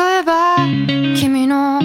[0.00, 0.56] 例えば
[1.14, 1.78] 君の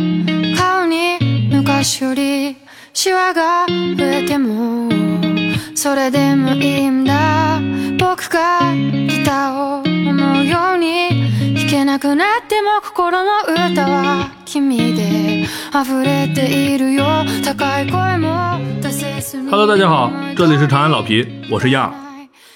[0.58, 2.56] 顔に昔より
[2.94, 4.90] シワが増えても
[5.75, 7.59] それでもいいんだ。
[8.00, 13.41] 僕がギターを思うように弾けなくなっても心の
[13.71, 17.05] 歌は君で溢れているよ。
[17.43, 21.91] 高い声も出せずに Hello，大家好，这里是长安老皮，我是亚。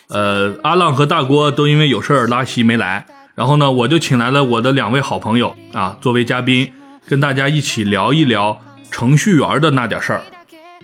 [0.08, 3.06] 呃，阿浪和大郭都因为有事儿拉稀没来，
[3.40, 6.74] 然后呢，我就请来了我的两位好朋友啊，作为嘉宾，
[7.08, 8.60] 跟大家一起聊一聊
[8.92, 10.22] 程序员的那点事儿。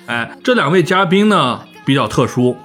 [0.05, 2.55] 哎，这两位嘉宾呢比较特殊，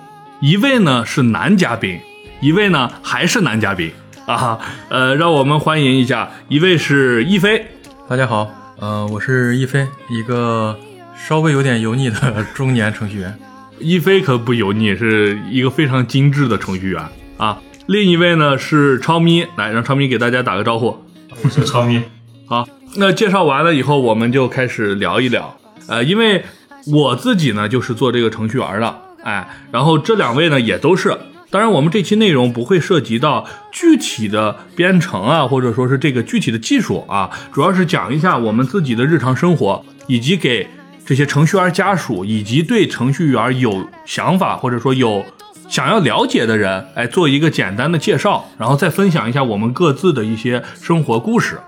[0.41, 1.98] 一位呢是男嘉宾，
[2.41, 3.91] 一位呢还是男嘉宾
[4.27, 4.60] 啊。
[4.91, 7.66] 呃，让我们欢迎一下，一位是一飞，
[8.09, 8.48] 大家好，
[8.79, 10.79] 呃，我是一飞，一个
[11.16, 13.37] 稍微有点油腻的中年程序员。
[13.80, 17.04] 一飞可不油腻，是一个非常精致的程序员
[17.38, 17.59] 啊。
[17.91, 20.97] 另一位呢是超咪，来让超咪给大家打个招呼。
[21.43, 22.01] 我是超咪，
[22.47, 25.59] 好，那介绍完了以后，我们就开始聊一聊。
[25.88, 26.45] 呃，因为
[26.87, 31.19] 我自己呢就是做这个程序员的，哎，然后这两位呢也都是。
[31.51, 40.65] 当然，我们这期内容不会涉及到具体的编程啊，或者说是这个具体的技术啊，主要是讲一下我们自己的日常生活，以及给
[41.04, 45.25] 这些程序员家属以及对程序员有想法或者说有
[45.71, 51.60] 想要了解的人，哎，做一个简单的介绍，然后再分享一下我们各自的一些生活故事。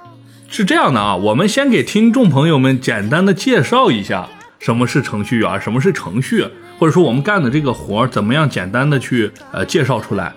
[0.49, 6.45] 是这样的啊，我们先给听众朋友们简单的介绍一下什么是程序员，什么是程序，
[6.81, 10.33] 或者说我们干的这个活儿怎么样简单的去呃介绍出来。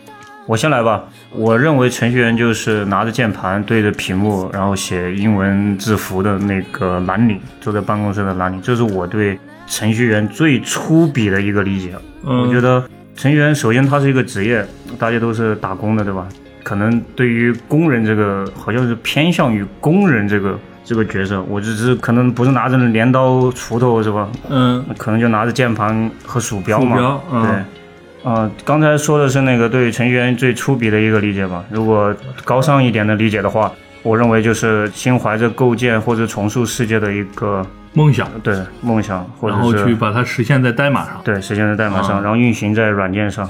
[0.45, 1.03] 我先来吧。
[1.31, 11.95] 我认为程序员就是拿着键盘对着屏幕，然后写英文字符的那个蓝领，坐在办公室的蓝领，这是我对程序员最粗鄙的一个理解。
[12.27, 14.66] 嗯我觉得程序员首先他是一个职业，
[14.99, 16.27] 大家都是打工的，对吧？
[16.63, 24.30] 可能对于工人这个，好像是偏向于工人这个这个角色，我只是可能不是拿着镰刀、锄头，是吧？
[24.49, 26.95] 嗯可能就拿着键盘和鼠标嘛。
[26.95, 28.31] 鼠标嗯对。
[28.31, 31.64] 啊、刚才说的是那个对程序员最粗鄙的一个理解吧。
[31.70, 32.11] 如果
[32.43, 33.71] 高尚一点的理解的话，
[34.05, 41.20] 我认为就是心怀着构建或者重塑世界的一个梦想，对梦想，或然后去把它实现在代码上。
[41.23, 43.49] 对实现在代码上，啊然后运行在软件上。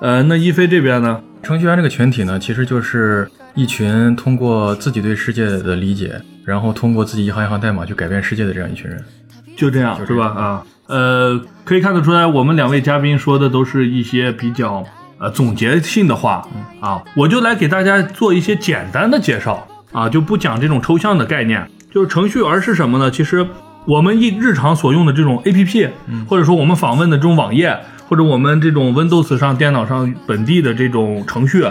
[0.00, 1.20] 呃，那一飞这边呢？
[1.42, 9.04] 程序员这个群体呢，其实就是一群通过自己对世界的理解，然后通过自己一行一行代码去改变世界的这样一群人。
[9.56, 10.26] 就这样是吧？
[10.26, 14.84] 啊，呃，可以看得出来，我们两位嘉宾说的都是一些比较
[15.18, 16.46] 呃总结性的话
[16.80, 19.66] 啊，我就来给大家做一些简单的介绍
[19.96, 21.66] 啊，就不讲这种抽象的概念。
[21.90, 23.10] 就是程序员是什么呢？
[23.10, 23.46] 其实
[23.86, 25.88] 我们一日常所用的这种 A P P，
[26.28, 27.74] 或者说我们访问的这种网页，
[28.06, 31.64] 或者我们这种 Windows 上电脑上本地的这种程序，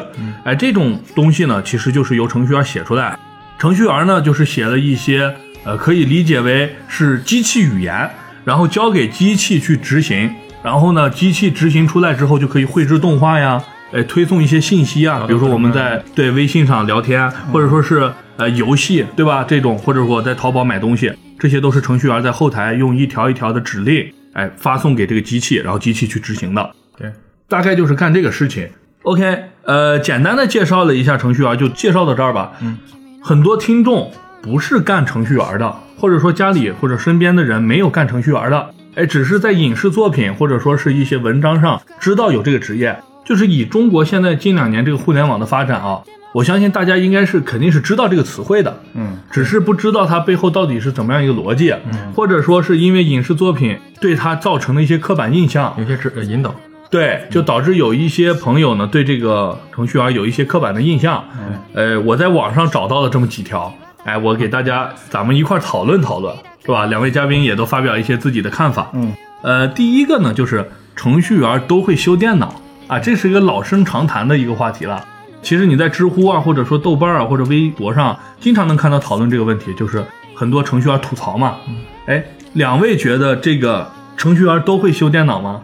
[0.44, 3.16] 哎，这种东西呢，其实就是由程序员写出来。
[3.60, 5.32] 程序员呢，就是写了一些
[5.64, 8.10] 呃，可以理解为是机器语言，
[8.44, 13.62] 然后交给机器去执行，然后呢，机器执行出来之后就可以绘制动画呀，
[13.96, 19.46] 呃，推送一些信息啊，比如说我们在对微信上聊天，或者说是呃游戏，对吧？
[19.48, 26.72] 这种，或者说我在淘宝买东西，这些都是程序员在后台用一条一条的指令，哎，发送给这个机器，然后机器去执行的。
[26.98, 27.10] 对，
[27.48, 28.68] 大概就是干这个事情。
[29.04, 32.52] OK，呃，简单的介绍了一下程序员，就介绍到这儿吧。
[32.60, 32.78] 嗯，
[33.24, 42.94] 很多听众不是干程序员的，或者说家里或者身边的人没有干程序员的，哎，只是在影视作品或者说是一些文章上知道有这个职业。
[43.26, 56.54] 就是以中国现在近两年这个互联网的发展啊，我相信大家应该是肯定是知道这个词汇的，嗯，只是不知道它背后到底是怎么样一个逻辑，嗯或者说是因为影视作品对它造成的一些刻板印象，有些指呃引导。
[56.92, 61.26] 对，就导致有一些朋友呢对这个程序员有一些刻板的印象。
[61.40, 66.86] 嗯呃，我在网上找到了这么几条，哎，我给大家咱们一块儿讨论讨论，是吧？
[66.86, 68.92] 两位嘉宾也都发表一些自己的看法。
[68.94, 69.12] 嗯，
[69.42, 75.04] 呃，第一个呢就是程序员都会修电脑啊，这是一个老生常谈的一个话题了。
[75.42, 80.04] 其实你在知乎啊，或者说豆瓣啊，或者微博上，经常能看到讨论这个问题，就是
[80.36, 81.58] 很多程序员吐槽嘛。
[82.06, 82.24] 哎，
[82.54, 85.62] 两位觉得这个程序员都会修电脑吗？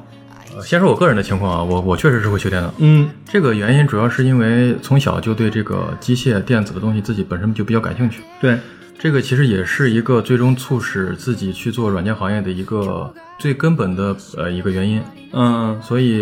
[0.56, 2.74] 呃，先说我个人的情况啊，我我确实是会修电脑。
[2.80, 8.22] 嗯这个原因主要是因为从小就对这个机械电子的东西自己本身就比较感兴趣。
[8.40, 8.58] 对，
[9.02, 15.02] 这个其实也是一个最终促使自己去做软件行业的一个最根本的呃一个原因。
[15.34, 16.22] 嗯，所以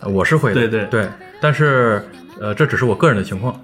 [0.00, 1.08] 呃我是会的，对对对，
[1.40, 2.06] 但是
[2.38, 3.58] 呃，这只是我个人的情况。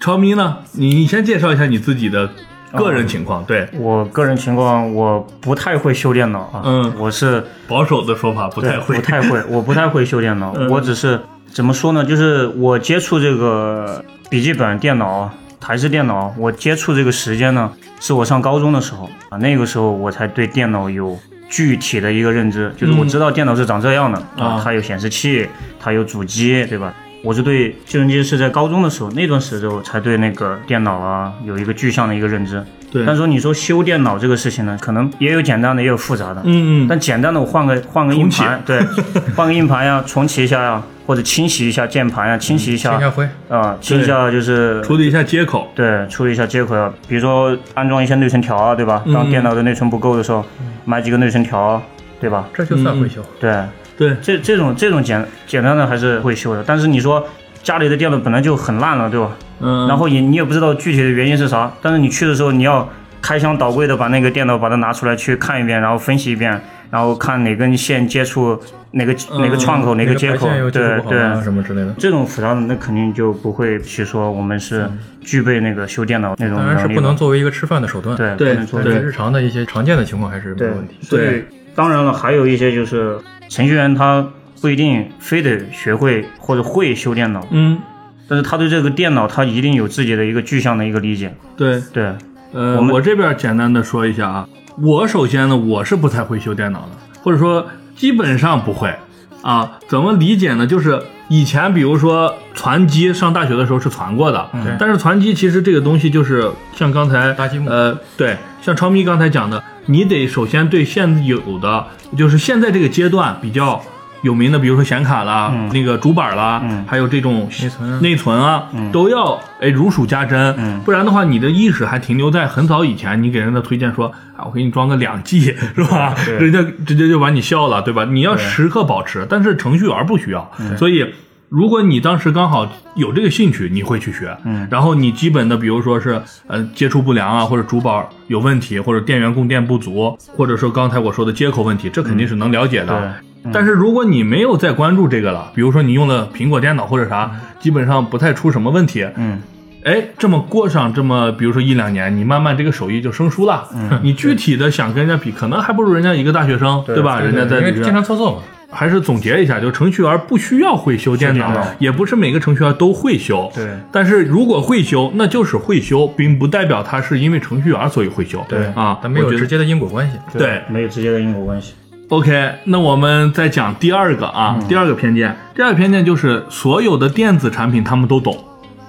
[0.00, 0.56] 超咪呢？
[0.72, 2.26] 你你先介绍一下你自己的
[2.72, 3.44] 个人情况。
[3.44, 6.62] 对，我个人情况，我不太会修电脑啊。
[6.64, 10.54] 嗯我是保守的说法不太会，不太会，我不太会修电脑。
[10.56, 11.20] 嗯我只是
[11.52, 12.02] 怎么说呢？
[12.02, 15.30] 就是我接触这个笔记本电脑，
[15.60, 21.18] 台式电脑，我接触这个时间呢，是我上高中的时候啊，那个时候我才对电脑有
[21.48, 25.48] 具体的一个认知，就是我知道电脑是长这样的啊它有显示器，
[25.80, 26.94] 它有主机，对吧？
[27.24, 32.64] 我是对计算机是在高中的时候那段时候才对那个电脑啊有一个具象的一个认知。
[32.96, 36.40] 对，但是说你说修电脑这个事情呢，可能也有简单的，也有复杂的。
[36.44, 38.80] 嗯嗯，但简单的我换个换个硬盘，对，
[39.36, 49.02] 换个硬盘呀，重启一下呀，或者清洗一下键盘呀，清洗一下清一下灰，啊，清一下就是处理一下接口，对，处理一下接口呀，比如说安装一些内存条啊，对吧？
[49.12, 50.44] 当嗯电脑的内存不够的时候，
[50.84, 51.80] 买几个内存条，
[52.20, 52.48] 对吧？
[52.54, 53.20] 这就算会修。
[53.38, 53.62] 对，
[53.98, 57.22] 对，这这种这种简简单的还是会修的，但是你说
[57.66, 59.32] 家里的电脑本来就很烂了，对吧？
[59.58, 62.88] 嗯，然后也你也不知道具体的原因是啥，但是你去的时候你要
[63.20, 68.56] 开箱倒柜的把那个电脑把它拿出来去看一遍，然后分析一遍，然后看哪根线接触
[68.92, 71.42] 哪个嗯哪个窗口哪哪个接口对对。
[71.42, 71.92] 什么之类的。
[71.98, 74.88] 这种复杂的，那肯定就不会去说我们是
[75.20, 78.16] 具备那个修电脑那种当然是能力不能作为一个吃饭的手段。
[78.16, 78.54] 对对
[78.84, 80.94] 对日常的一些常见的情况还是没有问题。
[81.00, 81.42] 所以
[81.74, 84.24] 当然了，还有一些就是程序员他
[84.60, 87.78] 不一定非得学会或者会修电脑，嗯，
[88.26, 91.34] 但是他对这个电脑他一定有自己的一个具象的一个理解。
[91.56, 92.12] 对，对，
[92.52, 94.48] 呃，我这边简单的说一下啊，
[94.80, 96.88] 我首先呢，我是不太会修电脑的，
[97.22, 98.94] 或者说基本上不会
[99.42, 99.78] 啊。
[99.88, 100.66] 怎么理解呢？
[100.66, 111.86] 就是以前比如说传机，上大学的时候是传过的，嗯但是传机其实这个东西就是像刚才搭积木呃，对，像超咪刚才讲的，你得首先对现有的，
[112.16, 113.82] 就是现在这个阶段比较。
[114.22, 115.68] 有名的，比如说显卡啦，嗯。
[115.72, 116.84] 那个主板啦，嗯。
[116.86, 118.00] 还有这种内存啊。
[118.00, 120.80] 内存啊，都要哎如数家珍，嗯。
[120.80, 125.40] 不然的话，你的意识还停留在很早以前，你给人家推荐说啊，我给你装个两 G
[125.74, 126.14] 是吧？
[126.38, 128.04] 人家直接就把你笑了，对吧？
[128.04, 131.06] 你要时刻保持，但是程序员不需要，所以。
[131.48, 134.66] 如果你当时刚好有这个兴趣，你会去学，嗯。
[134.68, 142.98] 然后你基本的，比如说是呃接触不良啊，或者主板有问题，或者电源供电不足，或者说刚才我说的接口问题，这肯定是能了解的。
[142.98, 149.40] 对但是如果你没有再关注这个了，比如说你用的苹果电脑或者啥，基本上不太出什么问题，嗯，
[149.84, 153.68] 哎，这么过上这么，比如说一两年，你慢慢这个手艺就生疏了。
[153.74, 157.20] 嗯，你具体的想跟人家比，可能还不如人家一个大学生，对吧？
[157.20, 158.42] 人家在这因为经常操作嘛。
[158.68, 163.48] 还是总结一下，就程序员不需要会修电脑，也不是每个程序员都会修。
[163.54, 168.44] 对但是如果会修，那就是会修，并不代表他是因为程序员所以会修。
[168.48, 170.18] 对啊，但没有直接的因果关系。
[170.36, 171.74] 对没有直接的因果关系。
[172.08, 178.38] OK，那我们再讲第二个啊，第二个偏见，第二个偏见就是所有的电子产品他们都懂。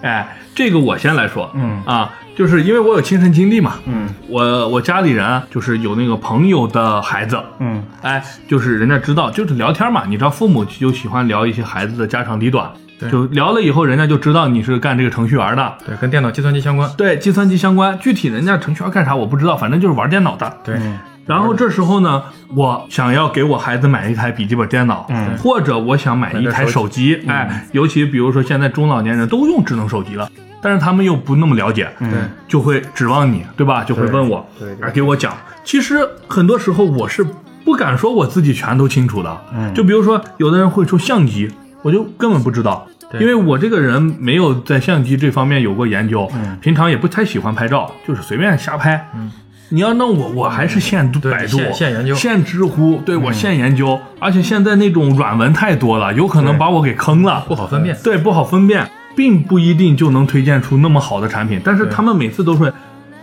[0.04, 1.82] 哎，这个我先来说，嗯。
[1.84, 4.08] 啊，就是因为我有亲身经历嘛，嗯。
[4.30, 7.84] 我我家里人啊就是有那个朋友的孩子，嗯。
[8.04, 12.70] 哎，就是人家知道，就是聊天嘛，你知道父母就喜欢聊一些孩子的家长里短，
[13.00, 13.10] 对。
[13.10, 16.88] 就聊了以后，人家就知道你是干这个程序员的，对，跟电脑、计算机相关。
[16.96, 20.58] 对，计算机相关，具体人家程序员干啥我不知道，反正就是玩电脑的。
[20.64, 22.24] 对，嗯然后这时候呢，
[22.56, 30.30] 我想要给我孩子买一台笔记本电脑，嗯或者我想买一台手机，哎，尤其比如说现在中老年人都用智能手机了，
[30.62, 33.84] 但是他们又不那么了解，嗯就会指望你，对吧？
[33.84, 35.34] 就会问我，对对啊，给我讲。
[35.66, 37.26] 其实很多时候我是
[37.66, 41.52] 不敢说我自己全都清楚的，嗯就比如说有的人会说相机，
[41.82, 42.88] 我就根本不知道。
[43.20, 49.10] 因为我这个人没有在相机这方面有过研究，嗯平常也不太喜欢拍照，就是随便瞎拍。
[49.16, 49.32] 嗯
[49.70, 52.16] 你要弄我，我还是现对百度、现现研究。
[52.16, 54.00] 现知乎，对我现研究。
[54.20, 57.98] 而且现在那种软文太多了，有可能把我给坑了，不好分辨。
[58.04, 61.60] 对，不好分辨，并不一定就能推荐出那么好的产品。
[61.64, 62.74] 但是他们每次都是，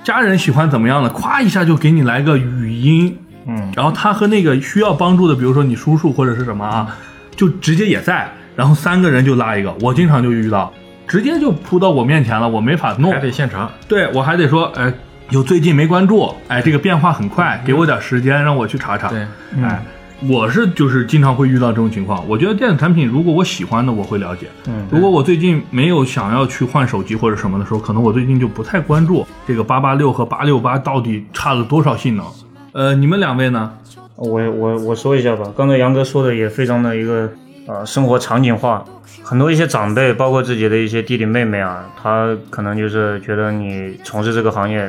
[0.02, 3.72] 家人喜欢怎么样的，咵一下就给你来个语音，嗯。
[3.74, 6.96] 然后他和那个需要帮助的，比如说你叔叔或者是什么啊，
[7.34, 9.74] 就直接也在，然后三个人就拉一个。
[9.80, 10.70] 我经常就遇到，
[11.08, 13.10] 直接就扑到我面前了，我没法弄。
[13.10, 13.70] 还，得现场。
[13.88, 14.92] 对我还得说，哎，
[15.30, 19.08] 有最近没关注，哎，这个变化很快，给我点时间让我去查查。
[19.08, 19.26] 对，
[19.62, 19.82] 哎，
[20.28, 22.22] 我是就是经常会遇到这种情况。
[22.28, 24.46] 我觉得电子产品如果我喜欢的，我会了解。
[24.66, 32.24] 嗯如果我最近没有想要去换手机或者什么的时候，可能我最近就不太关注这个八八六和八六八到底差了多少性能。
[32.72, 33.72] 呃，你们两位呢？
[34.16, 37.28] 我我我说一下吧，刚才杨哥说的也非常的一个
[37.66, 38.84] 呃生活场景化，
[39.24, 44.88] 很多一些长辈，包括自己的一些弟弟妹妹啊，他可能就是觉得你从事这个行业，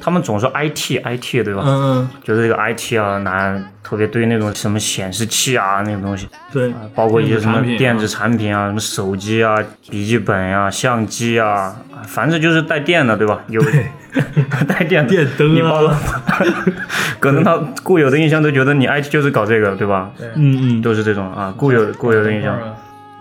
[0.00, 1.62] 他们总说 IT IT 对吧？
[1.64, 9.56] 嗯觉得这个 IT 啊难，特别对那种什么显示器啊那种东西，对，包括一些什么电电子子产产品啊，什么手机啊、
[9.88, 13.40] 笔记本啊、相机啊，反正就是带电的，对吧？
[13.48, 13.62] 有
[14.68, 15.10] 带电的。
[15.10, 15.54] 电灯啊。
[15.54, 15.98] 你包了，
[17.20, 20.10] 可能他固有的印象都觉得你 IT 就是搞这个，对吧？
[20.36, 22.58] 嗯嗯，都是这种啊，固有固有的印象。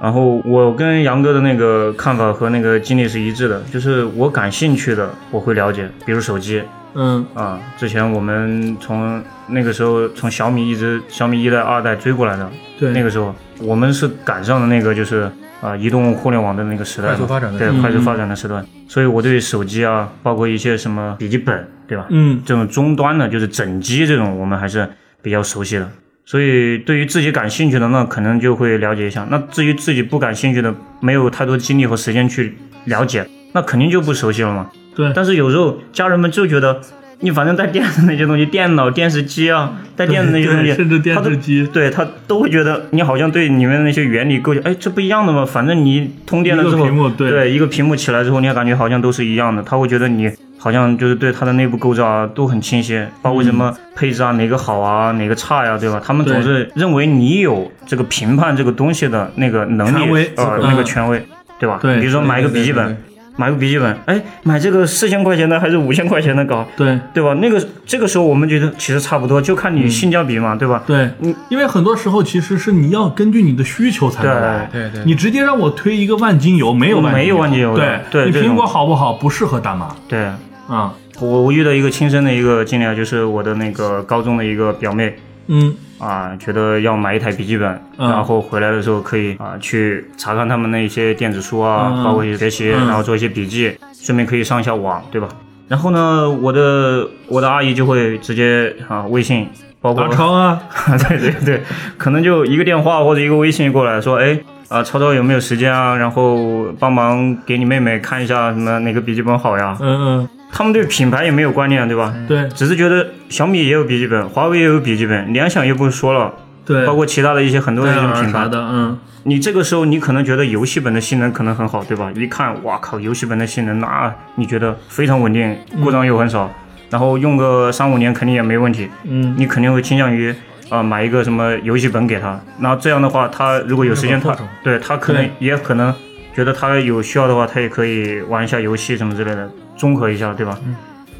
[0.01, 6.61] 然后我跟杨哥的那个看法和那个经历是一致的，就是我感兴趣的我会了解，比如手机。
[6.93, 7.25] 嗯。
[7.33, 12.91] 啊，之前我们从那个时候从小米一直小米一代、二代追过来的，对。
[12.91, 15.31] 那个时候我们是赶上了那个就是
[15.61, 22.07] 啊移动互联网的那个时代嘛，快速发展的对快速发展的时段，所以我对手机啊，包括一些什么笔记本，对吧？
[22.09, 22.41] 嗯。
[22.45, 24.87] 这种终端的，就是整机这种，我们还是
[25.21, 25.89] 比较熟悉的。
[26.25, 29.27] 所以对于自己感兴趣的，那可能就会了解一下。
[29.29, 34.69] 那至于自己不感兴趣的，没有太多精力和时间去了解，那肯定就不熟悉了嘛。
[34.95, 36.79] 对，但是有时候家人们就觉得，
[37.19, 45.45] 你反正带电的那些东西，电脑、电视机啊，带电的那些东西，甚至电视机对他都会觉得你好像对里面的那些原理构建，哎，这不一样的吗？
[45.45, 50.31] 反正你通电了之后，对一个屏幕起来之后，你也感觉好像都是一样的，他会觉得你
[50.63, 56.01] 好像就是对它的内部构造啊都很清晰，包括什么配置啊，哪个好啊，哪个差呀、对吧？
[56.01, 61.21] 他们总是认为你有这个评判这个东西的那个能力，呃，嗯那个权威，
[61.59, 61.79] 对吧？
[61.81, 63.09] 对比如说买一个笔记本对对对。
[63.35, 67.33] 买个笔记本，哎，买这个四千块钱的还是五千块钱的搞，对对吧？
[67.41, 70.83] 那个这个时候我们觉得其实差不多，就看你性价比嘛，对吧？
[70.85, 74.69] 对嗯，因为很多时候其实是你要根据你的需求才能买。
[74.71, 80.29] 对对你直接让我推一个万金油，没有万没有万金油的对，你苹果好不好不适合大妈对，
[80.73, 80.93] 啊。
[81.19, 85.15] 我我遇到一个亲身的一个经历啊，就是我的那个高中的一个表妹
[85.47, 95.29] 嗯啊，觉得要买一台笔记本，嗯然后回来的时候可以啊去查看他们的一些电子书啊，嗯包括一些学习，嗯然后做一些笔记，顺便可以上一下网，对吧？
[95.67, 99.47] 然后呢，我的我的阿姨就会直接啊微信，
[99.81, 100.59] 包括达超啊，
[101.07, 101.61] 对对对，
[101.97, 104.37] 可能就一个电话或者一个微信过来说，哎
[104.67, 105.95] 啊，超超有没有时间啊？
[105.95, 109.77] 然后帮忙给你妹妹看一下什么哪个笔记本好呀？
[109.79, 112.13] 嗯嗯他们对品牌也没有观念，对吧？
[112.15, 116.31] 嗯，对只是觉得小米也有笔记本，华为也有笔记本，联想又不说了，
[116.63, 118.47] 对，包括其他的一些很多的一戴些品牌。
[118.47, 122.11] 的，嗯你这个时候你可能觉得游戏本的性能可能很好，对吧？
[122.13, 126.51] 一看，哇靠，游戏本的性能那你觉得非常稳定，故障又很少，
[126.89, 128.89] 然后用个三五年肯定也没问题。
[129.05, 130.29] 嗯，你肯定会倾向于
[130.69, 132.37] 啊、呃买一个什么游戏本给他。
[132.59, 135.95] 那这样的话，他如果有时间，他对他可能也可能
[136.35, 139.49] 觉得他有需要的话，他也可以玩一下游戏什么之类的，
[139.83, 140.57] 综合一下，对吧？
[140.65, 140.73] 嗯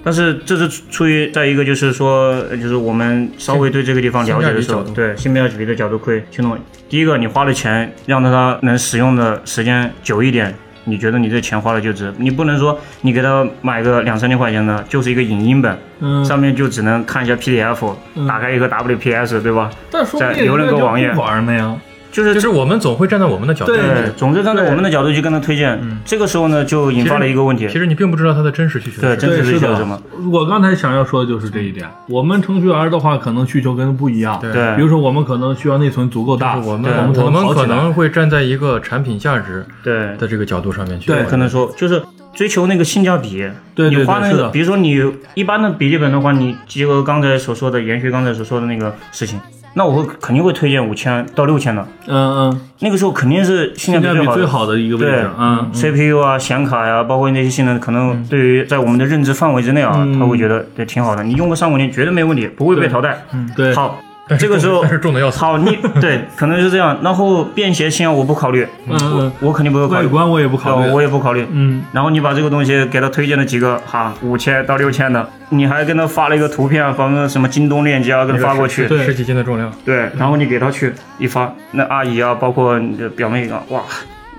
[0.05, 6.58] 但是这是出于再一个就是说，呃就是我们稍微对这个地方了解的时候，对性价比的角度会去弄。
[6.89, 10.53] 第一个，你花的钱让它能使用的时间久一点，
[10.84, 12.13] 你觉得你这钱花了就值。
[12.17, 19.72] 你不能说你给他买个两三千块钱的，就是一个影音本，嗯，上面就只能看一下 PDF，、嗯打开一个 WPS，对吧？
[20.20, 21.74] 在留了个网页玩呢呀。
[22.13, 23.74] 就是就是我们总会站在我们的角度。
[23.74, 30.00] 对对，总之站在我们的角度去跟他推荐，这个时候呢就引发了一个问题其，实你并不知道他的真实需求对真实需求是什么？
[30.32, 31.89] 我刚才想要说的就是这一点。
[32.08, 34.38] 我们程序员的话，可能需求跟不一样。
[34.39, 41.08] 对对比如说我们可能需要内存足够大，我们我们可能会站在一个产品价值对，的这个角度上面去。
[41.08, 42.00] 对可能说就是
[42.36, 43.43] 追求那个性价比。
[43.75, 45.03] 对对你花那个，比如说你
[45.34, 49.39] 一般的笔记本的话，你结合刚才所说的，延续刚才所说的那个事情，
[49.75, 54.38] 那我会肯定会推荐五千到六千的，嗯嗯，那个时候肯定是性性价价比最好的。
[54.38, 55.30] 最好的一个位对置。
[55.39, 61.24] 嗯，CPU 啊、显卡呀、包括那些性能，可能对于在我们的认知范围之内啊，嗯他会觉得对挺好的。
[61.24, 63.25] 你用个三五年绝对没问题，不会被淘汰。
[63.34, 64.00] 嗯对，好，
[64.39, 65.38] 这个时候但是重的要死。
[65.38, 66.98] 好，你 对，可能是这样。
[67.03, 70.89] 然后便携性啊，我不考虑，嗯嗯，我肯定不会考虑，外观我也不考虑。
[70.92, 71.46] 我也不考虑。
[71.51, 78.88] 嗯，然后你把这个东西给他推荐了几个哈五千到六千的，你还跟他发了一个图片啊，发个什么京东链接啊，给他发过去。
[78.88, 83.82] 对十几斤的重量，对，然后你给他去一发，那阿姨啊，包括你的表妹啊，哇，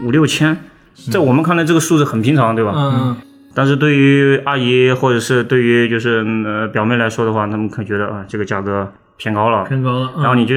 [0.03, 0.57] 五六千，
[1.13, 2.73] 在我们看来这个数字很平常，对吧？
[2.75, 3.17] 嗯
[3.57, 10.13] 但是对于阿姨或者是对于就是呃表妹来说的话，他们可能觉得啊这个价格偏高了嗯，，偏高了。
[10.17, 10.55] 嗯然后你就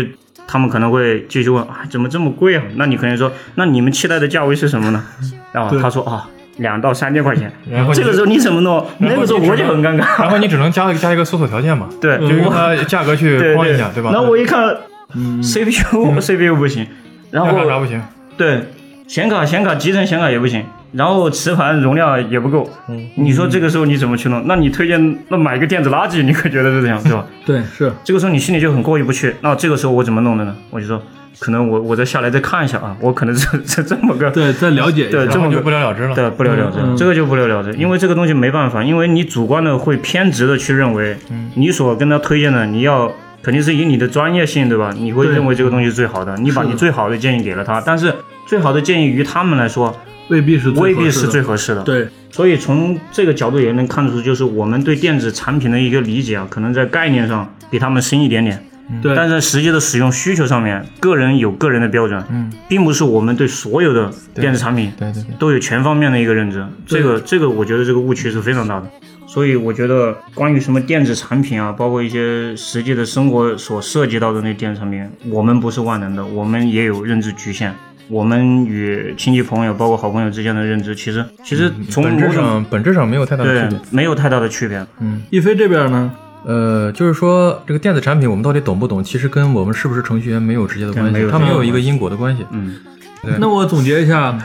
[0.47, 2.63] 他们可能会继续问啊怎么这么贵啊？
[2.75, 5.03] 那你可能说那你们期待的价位是什么呢？
[5.51, 8.85] 然后他说啊两到三千块钱，然后这个时候你怎么弄？
[8.99, 10.29] 那个时候我就很尴尬然。
[10.29, 14.11] 后你只能加加一个搜索条件嘛， 对，就用它价格去框一下，对吧？
[14.11, 14.75] 然后我一看
[15.15, 16.87] 嗯 CPU CPU 不行，
[17.31, 18.01] 然干啥啥后不行，
[18.37, 18.63] 对
[19.07, 22.69] 显卡显卡集成显卡也不行，然后磁盘容量也不够。
[22.89, 24.43] 嗯你说这个时候你怎么去弄？
[24.47, 27.25] 那你推荐那买个电子垃圾，你可觉得是这样对吧？
[27.45, 29.35] 对是，这个时候你心里就很过意不去。
[29.41, 30.55] 那这个时候我怎么弄的呢？
[30.69, 31.01] 我就说，
[31.39, 35.17] 可能我我再下来再看一下啊，我可能是 是这么个对，再了解一下。
[35.17, 36.15] 对这么个就不了了之了。
[36.15, 43.11] 对，不了了之，这个就不了了之，因为这个东西没办法，因为你主观的会偏执的去认为，嗯你所跟他推荐的，你要
[43.43, 44.93] 肯定是以你的专业性，对吧？
[44.97, 48.13] 你会认为这个东西是最好的，你把你最好的建议给了他，但是
[48.47, 49.95] 最好的建议于他们来说
[50.29, 51.83] 未必是最未必是合适的最合适的。
[51.83, 58.63] 对，所以从这个角度也能看出，就是我们对电子产品的一个理解啊，可能在概念上比他们深一点点。
[59.03, 66.65] 对，但在实际的使用需求上面，个人有个人的标准，嗯，并不是我们对所有的电子产品对对对，都有全方面的一个认知。
[66.85, 68.89] 这个这个，我觉得这个误区是非常大的。
[69.27, 77.75] 所以我觉得关于什么电子产品啊，包括一些实际的生活所涉及到的那电子产品，我们不是万能的，我们也有认知局限。
[78.09, 83.79] 我们与亲戚朋友，包括好朋友之间的认知，其实其实从本质上本质上没有太大的区别。
[83.91, 84.85] 没有太大的区别。
[84.99, 86.11] 嗯一飞这边呢？
[86.45, 92.45] 呃，就是说这个电子产品我们到底懂不懂，其实跟我们是不是程序员没有直接的关对没它没有一个因果的关系。
[92.51, 92.75] 嗯，
[93.23, 94.37] 对那我总结一下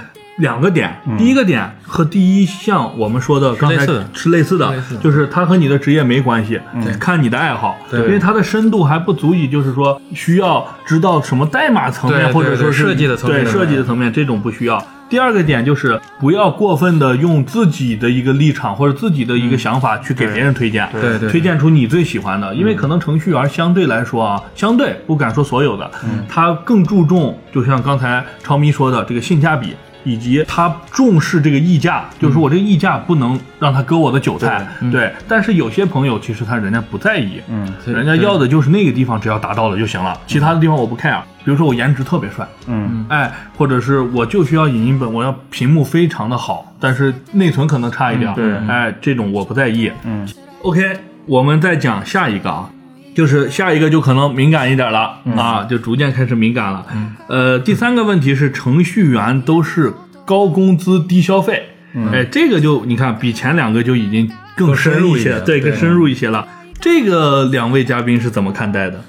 [0.42, 6.60] 两个点，第一个点和第一项我们说的刚才是类似的就是它和你的职业没关系，
[6.98, 14.84] 看你的爱好，因为它的深度还不足以，就是说需要知道什么代码层面，或者说是对设计的层面对设计的层面，这种不需要。
[15.08, 25.88] 第二个点就是不要过分的用自己的一个立场或者自己的一个想法去给别人推荐，对对推荐出你最喜欢的，因为可能程序员相对来说啊，相对不敢说所有的，
[26.28, 29.76] 他更注重，就像刚才超咪说的这个性价比。
[30.04, 35.12] 以及他重视这个溢价，就是说我这个溢价不能让他割我的韭菜，对。
[35.28, 41.20] 但是有些朋友其实他人家不在意，嗯人家要的就是那个地方只要达到了就行了，其他的地方我不 care。
[41.44, 43.04] 比如说我颜值特别帅，嗯。
[43.08, 48.68] 哎，或者是我就需要影音本，我要屏幕非常的好，但是内存可能差一点，嗯对。
[48.68, 49.90] 哎，这种我不在意。
[50.04, 50.28] 嗯。
[50.62, 52.70] OK，我们再讲下一个啊，
[53.14, 56.86] 就是下一个就可能敏感一点了、啊，就逐渐开始敏感了。
[57.28, 59.92] 呃，第三个问题是程序员都是
[60.24, 61.68] 高工资低消费，
[62.12, 66.46] 哎，这个就你看比前两个就已经更更深深一些，入一些对，更深入一些了。
[66.80, 69.00] 这个两位嘉宾是怎么看待的？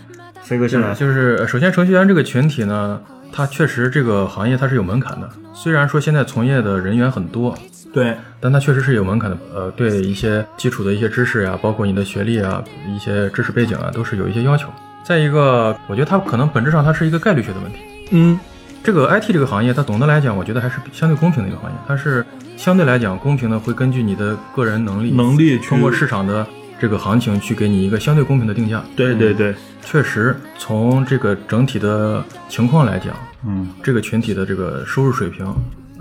[0.41, 2.99] 飞哥先来，就是呃首先程序员这个群体呢，
[3.31, 5.29] 它确实这个行业它是有门槛的。
[5.53, 7.57] 虽然说现在从业的人员很多，
[7.93, 9.37] 对，但它确实是有门槛的。
[9.53, 14.67] 呃，对一些基础的一些知识呀、包括你的学历啊、一些知识背景啊，都是有一些要求。
[15.05, 17.79] 再一个，我觉得它可能本质上它是一个概率学的问题。
[18.11, 18.39] 嗯
[18.83, 21.77] 这个 IT 这个行业，它总的来讲，我觉得还是相对公平的一个行业。
[21.87, 22.25] 它是
[22.57, 26.45] 相对来讲公平的，会根据你的个人能力，能力去通过市场的
[26.81, 28.83] 这个行情去给你一个相对公平的定价。
[28.95, 33.15] 对对对，确实，从这个整体的情况来讲，
[33.45, 35.45] 嗯这个群体的这个收入水平，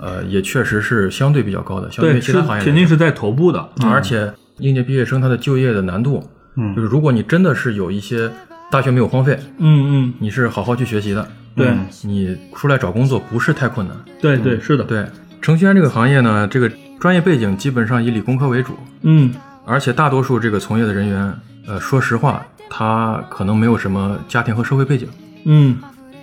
[0.03, 6.21] 呃，也确实是相对比较高的，相对其他行业肯定是在头部的，嗯而且应届毕业生他的就业的难度，
[6.57, 8.29] 嗯就是如果你真的是有一些
[8.69, 13.95] 大学没有荒废，嗯嗯，你是好好去学习的，对嗯你出来找工作不是太困难。
[14.21, 15.05] 对对是的，对，
[15.41, 19.33] 程序员这个行业呢，这个专业背景基本上以理工科为主，嗯
[19.65, 21.33] 而且大多数这个从业的人员，
[21.65, 25.07] 呃，说实话，他可能没有什么家庭和社会背景。
[25.45, 25.77] 嗯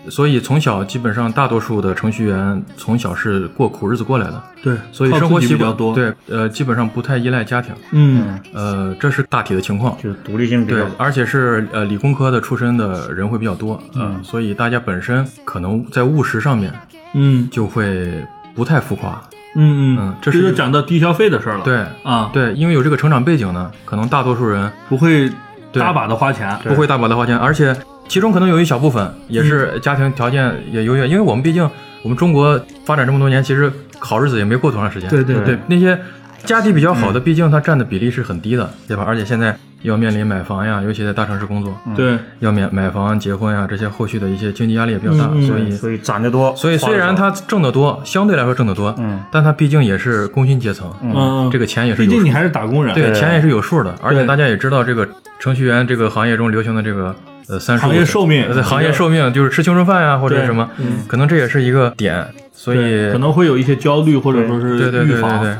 [0.08, 8.40] 所以从小基本上大多数的程序员从小是过苦日子过来的，对，所以生活习惯比较多，，对，呃，基本上不太依赖家庭，嗯。
[8.54, 9.96] 呃，这是大体的情况。
[10.02, 14.02] 就是独立性比较，对而且是呃理工科的出身的人会比较多，嗯。
[14.02, 16.72] 呃所以大家本身可能在务实上面
[17.14, 17.48] 嗯。
[17.50, 19.20] 就会不太浮夸。
[19.56, 20.14] 嗯嗯。
[20.22, 21.84] 这是就讲到低消费的事儿了，对。
[22.02, 25.30] 啊，对，因为有这个成长背景呢，可能大多数人不会
[25.72, 27.76] 大把的花钱，不会大把的花钱，而且
[28.10, 31.62] 其中可能有一小部分也是家庭条件也优越，因为我们毕竟
[32.02, 35.08] 我们中国发展这么多年，其实好日子也没过多长时间。
[35.08, 35.96] 对对对，那些
[36.44, 39.04] 家底比较好的，毕竟它占的比例是很低的，对吧？
[39.06, 57.14] 而且现在要面临买房呀，尤其在大城市工作，对，要买买房、结婚呀，这些后续的一些经济压力也比较大，所以所以攒得多，所以虽然他挣得多，相对来说挣得多，嗯，但他毕竟也是工薪阶层，嗯，这个钱也是有数毕竟你还是打工人，对钱也是有数的，而且大家也知道这个程序员这个行业中流行的这个
[57.48, 65.54] 呃三十行业寿命呃行业寿命就是吃青春饭呀或者什么嗯，可能这也是一个点，所，以可能会有一些焦虑或者说是对对对对预防，对，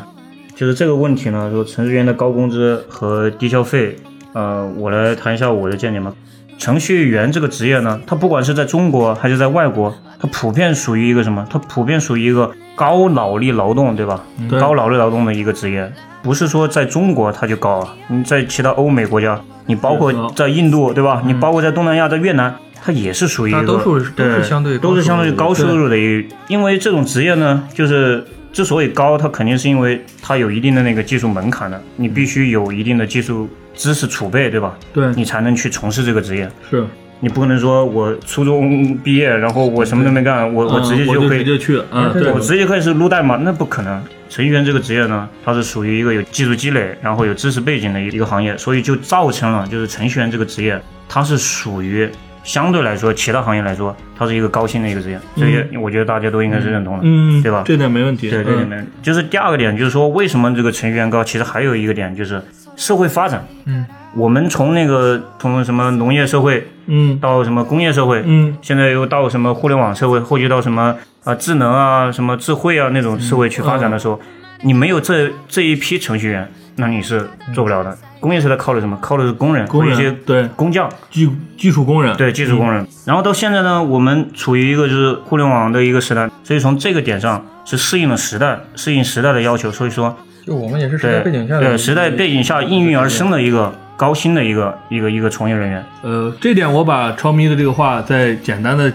[0.55, 3.97] 就是这个问题呢，说程序员的高工资和低消费，
[4.35, 6.13] 呃，我来谈一下我的见解吧。
[6.59, 11.47] 程序员这个职业呢，它不管是在中国还是在外国，它普遍属于一个什么？
[11.49, 14.25] 它普遍属于一个高脑力劳动，对吧？
[14.49, 21.23] 对高脑力劳动的一个职业，不是说在中国它就高啊，你在其他欧美国家，你包括在印度，对吧？
[21.27, 34.75] 你包括在东南亚，在越南，它也是属于一个大多数都是相对都是相对于高高收入收入的一，因为这种职业呢，就是之所以高，它肯定是因为它有一定的那个技术门槛的，你必须有一定的技术知识储备，对吧？
[34.95, 36.51] 对，你才能去从事这个职业。
[36.71, 36.87] 是，
[37.21, 44.03] 你不可能说我初中毕业，然后我什么都没干，我我直接就可以直接去，嗯，对我，直接可以是撸代码，那不可能。
[44.29, 52.09] 程序员这个职业呢，它是属于一个有技术积累，然后有知识背景的一个行业，所以就造成了就是程序员这个职业，它是属于
[52.45, 57.01] 相对来说其他行业来说，它是一个高薪的一个职业，这些我觉得大家都应该是认同的。
[57.03, 62.41] 嗯，对吧这点没问题，对对对，嗯没问题就是第二个点，就是说为什么这个程序员高，其实还有一个点就是
[62.77, 63.45] 社会发展。
[63.65, 63.85] 嗯，
[64.17, 74.21] 我们从那个从什么农业社会嗯到什么工业社会，嗯现在又到什么互联网社会，后续到什么啊智能啊、什么智慧啊那种社会去发展的时候，
[74.63, 77.97] 你没有这这一批程序员，那你是做不了的。
[78.19, 78.99] 工业时代靠的什么？
[79.01, 82.87] 靠的是工人一些对工匠，技技术工人对技术工人。
[83.07, 89.71] 然后到现在呢，我们处于一个就是互联网的一个时代，所以从这个点上是适应了时代，适应时代的要求。
[89.71, 90.15] 所以说，
[90.47, 95.85] 就我们也是时代背景下的对时代背景下应运而生的一个高薪的一个一个一个从业人员。
[96.01, 98.91] 呃，这点我把超咪的这个话再简单的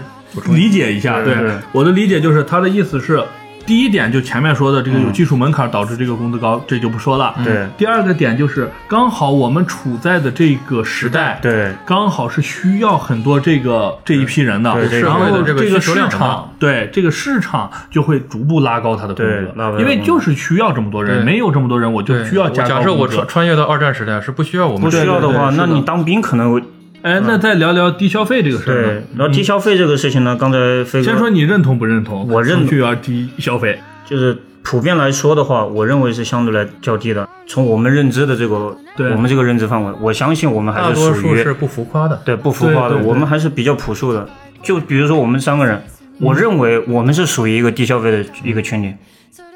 [0.48, 1.22] 理解一下。
[1.22, 1.32] 对
[1.70, 3.22] 我的理解就是，他的意思是，
[3.66, 7.34] 第一点就前面说的这个有技术门槛导致这个工资高，这就不说了。
[7.44, 7.66] 对。
[7.76, 11.72] 第二个点就是，刚好我们处在的这个时代，对。
[11.84, 19.52] 刚好是需要很多这个这一批人的，然后这个市场，对这个市场就会逐步拉高他的工资。
[19.80, 21.24] 因为就是需要这么多人，对。
[21.24, 26.62] 没有这么多人，我就，需要加假设我穿穿越到二战时代是不需要我们不需要的话，对对对是的那你当兵可能会
[27.06, 29.02] 哎，那再聊聊低消费这个事儿对呢。。
[29.16, 32.26] 然后低消费这个事情呢，刚才飞哥先说你认同不认同？
[32.28, 37.28] 我认程序员低消费，就是普遍来说的话，我认为是相对来较低的。
[37.46, 42.20] 从我们认知的这个，对我们这个认知范围，我相信我们还大是多数是属于不浮夸的。
[42.24, 44.28] 对不浮夸的，我们还是比较朴素的。
[44.64, 45.80] 就比如说我们三个人，
[46.18, 48.92] 我认为我们是属于一个低消费的一个群体，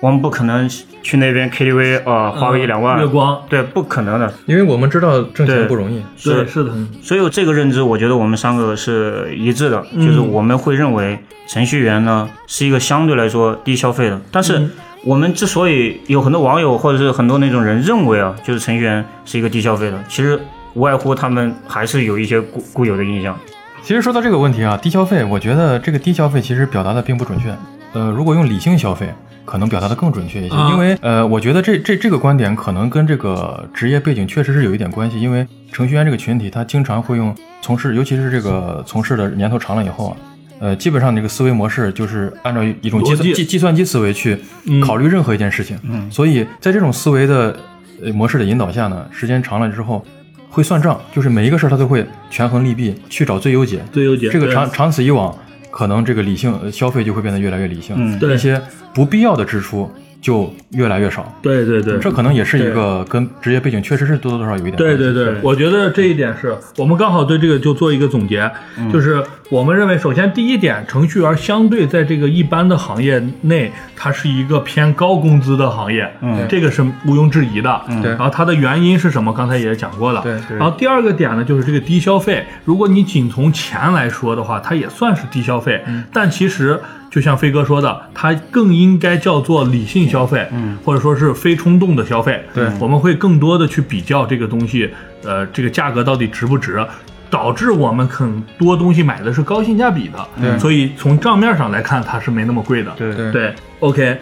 [0.00, 0.68] 我们不可能
[1.02, 4.32] 去那边 KTV 啊、花个一两万，月光，对，不可能的。
[4.46, 14.68] 因为我们知道挣钱不容易，对，是的，所以这个认知，我觉得我们三个是一致的，就是我们会认为程序员呢是一个相对来说低消费的，但是
[15.04, 20.40] 我们之所以有很多网友或者是很多那种人认为啊，就是程序员是一个低消费的，其实
[20.74, 23.38] 无外乎他们还是有一些固固有的印象。
[23.82, 27.54] 其实说到这个问题啊，低消费，我觉得这个低消费其实表达的并不准确。
[27.92, 29.12] 呃，如果用理性消费，
[29.44, 30.55] 可能表达的更准确一些。
[30.55, 35.20] 啊因为呃，我觉得这这这个观点可能跟这个职业背景确实是有一点关系。
[35.20, 40.16] 因为程序员这个群体，他经常会用从事，尤其是这个从事的年头长了以后啊，
[40.61, 45.79] 呃，基本上这个思维模式就是按照一种计算计计算机思维去嗯考虑任何一件事情。
[45.83, 47.57] 嗯所以在这种思维的
[48.03, 50.05] 呃模式的引导下呢，时间长了之后。
[50.53, 53.81] 会算账，就是每一个事儿他都会权衡利弊，去找最优解。
[53.92, 54.29] 最优解。
[54.31, 55.33] 这个长长此以往，
[55.70, 58.35] 可能这个理性呃消费就会变得越来越理性，嗯对。
[58.35, 58.61] 一些
[58.92, 61.33] 不必要的支出就越来越少。
[61.40, 64.76] 对对对，这可能也是一个跟职业背景确实是多多少少有一点。
[64.76, 68.50] 对对对，我觉得这一点是我们刚好对这个就做一个总结，
[68.92, 77.80] 就是我们认为，首先第一点，程序员相对在这个一般的行业内，它是一个偏高工资的行业，嗯这个是毋庸置疑的。
[77.88, 79.33] 嗯对然后它的原因是什么？
[79.33, 80.20] 刚才也讲过了。
[80.22, 86.78] 对对然后第二个点呢，就是这个低消费，如果你仅从钱来说的话，它也算是低消费，但其实。
[87.11, 92.40] 就像飞哥说的，它更应该叫做理性消费，嗯，或者说是非冲动的消费。
[92.55, 94.88] 对我们会更多的去比较这个东西，
[95.25, 96.87] 呃，这个价格到底值不值，
[97.29, 100.29] 导致我们很多东西买的是高性价比的。
[100.40, 102.92] 对所以从账面上来看，它是没那么贵的。
[102.96, 104.16] 对对对，OK，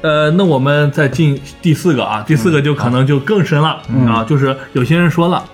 [0.00, 5.44] 呃，那我们再进第四个啊，第四个就可能就更深了、啊，就是有些人说了，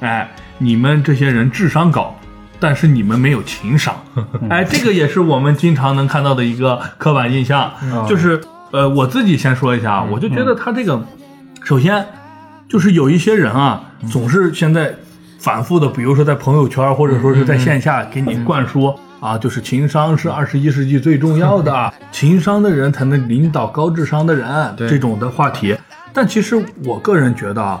[0.00, 2.17] 哎，你们这些人智商高。
[2.60, 3.94] 但是你们没有情商，
[4.50, 7.72] 哎，这个也是我们经常能看到的一个刻板印象，
[8.08, 8.40] 就是
[8.72, 11.00] 呃，我自己先说一下啊，我就觉得他这个，
[11.62, 12.04] 首先
[12.68, 14.94] 就是有一些人啊，总是现在
[15.38, 25.76] 反复的，比如说在朋友圈或者说是在线下给你灌输啊，就是情商是二十一世纪最重要的， 情商的人才能领导高智商的人，这种的话题。
[26.12, 27.80] 但其实我个人觉得啊，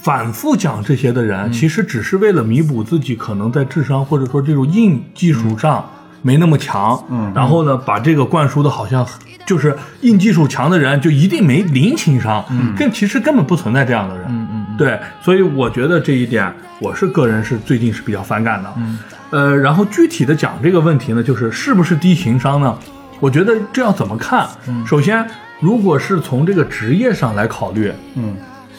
[0.00, 5.84] 反复讲这些的人，其实只是为了弥补自己可能在智商或者说这种硬技术上
[6.22, 9.06] 没那么强，嗯，然后呢，把这个灌输的好像
[9.46, 18.72] 就是硬技术强的人就一定没零情商，嗯，跟其实根本不存在这样的人，嗯嗯嗯，对，所以我觉得这一点，我是个人是最近是比较反感的。
[18.76, 18.98] 嗯，
[19.30, 22.76] 呃，然后具体的讲这个问题呢，就是是不是低情商呢？
[23.20, 24.48] 我觉得这要怎么看？
[24.86, 25.26] 首先，
[25.60, 28.36] 如果是从这个职业上来考虑，嗯，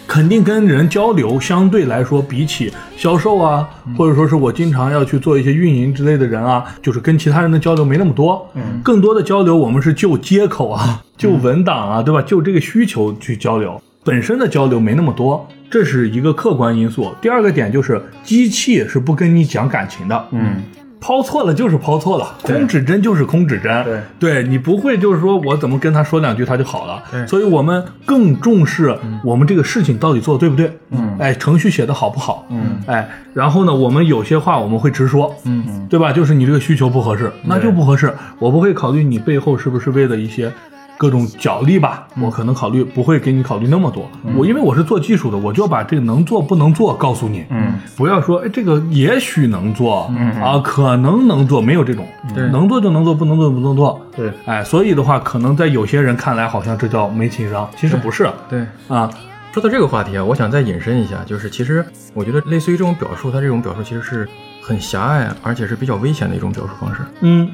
[0.10, 8.50] 肯定跟人交流相对来说，比起销售啊，或者说是我经常要去做一些运营之类的人啊，就是跟其他人的交流没那么多。
[8.56, 12.24] 嗯，更多的交流我们是就接口啊，就文档啊，对吧？
[12.24, 17.14] 就这个需求去交流，本身的交流没那么多，这是一个客观因素。
[17.22, 20.26] 第二个点就是机器是不跟你讲感情的。
[20.32, 20.64] 嗯，
[21.02, 24.04] 抛错了就是抛错了，空指针就是空指针。
[24.20, 27.02] 对你不会就是说我怎么跟他说两句他就好了。
[27.12, 30.72] 对所以我们更重视我们这个事情到底做的对不对。
[30.92, 32.46] 嗯，哎，程序写的好不好？
[32.50, 35.34] 嗯，哎，然后呢，我们有些话我们会直说。
[35.46, 36.12] 嗯，对吧？
[36.12, 38.14] 就是你这个需求不合适，那就不合适。
[38.38, 40.52] 我不会考虑你背后是不是为了一些。
[41.00, 44.06] 各种角力吧，我可能考虑不会给你考虑那么多。
[44.36, 47.46] 我因为我是做技术的，我就要把这个能做不能做告诉你。
[47.50, 50.12] 嗯，不要说哎这个也许能做，
[50.44, 53.98] 啊可能能做，没有这种，对能做就能做，不能做就不能做。
[54.14, 58.66] 对，哎，所以的话，可能在有些人看来好像这叫没情商，其实不是对。
[58.90, 59.10] 啊。
[59.52, 61.84] 说到这个话题啊，我想再引申一下，就是其实
[62.14, 64.30] 我觉得类似于这种表述，它这种表述其实是
[64.62, 67.02] 很狭隘，而且是比较危险的一种表述方式。
[67.22, 67.50] 嗯，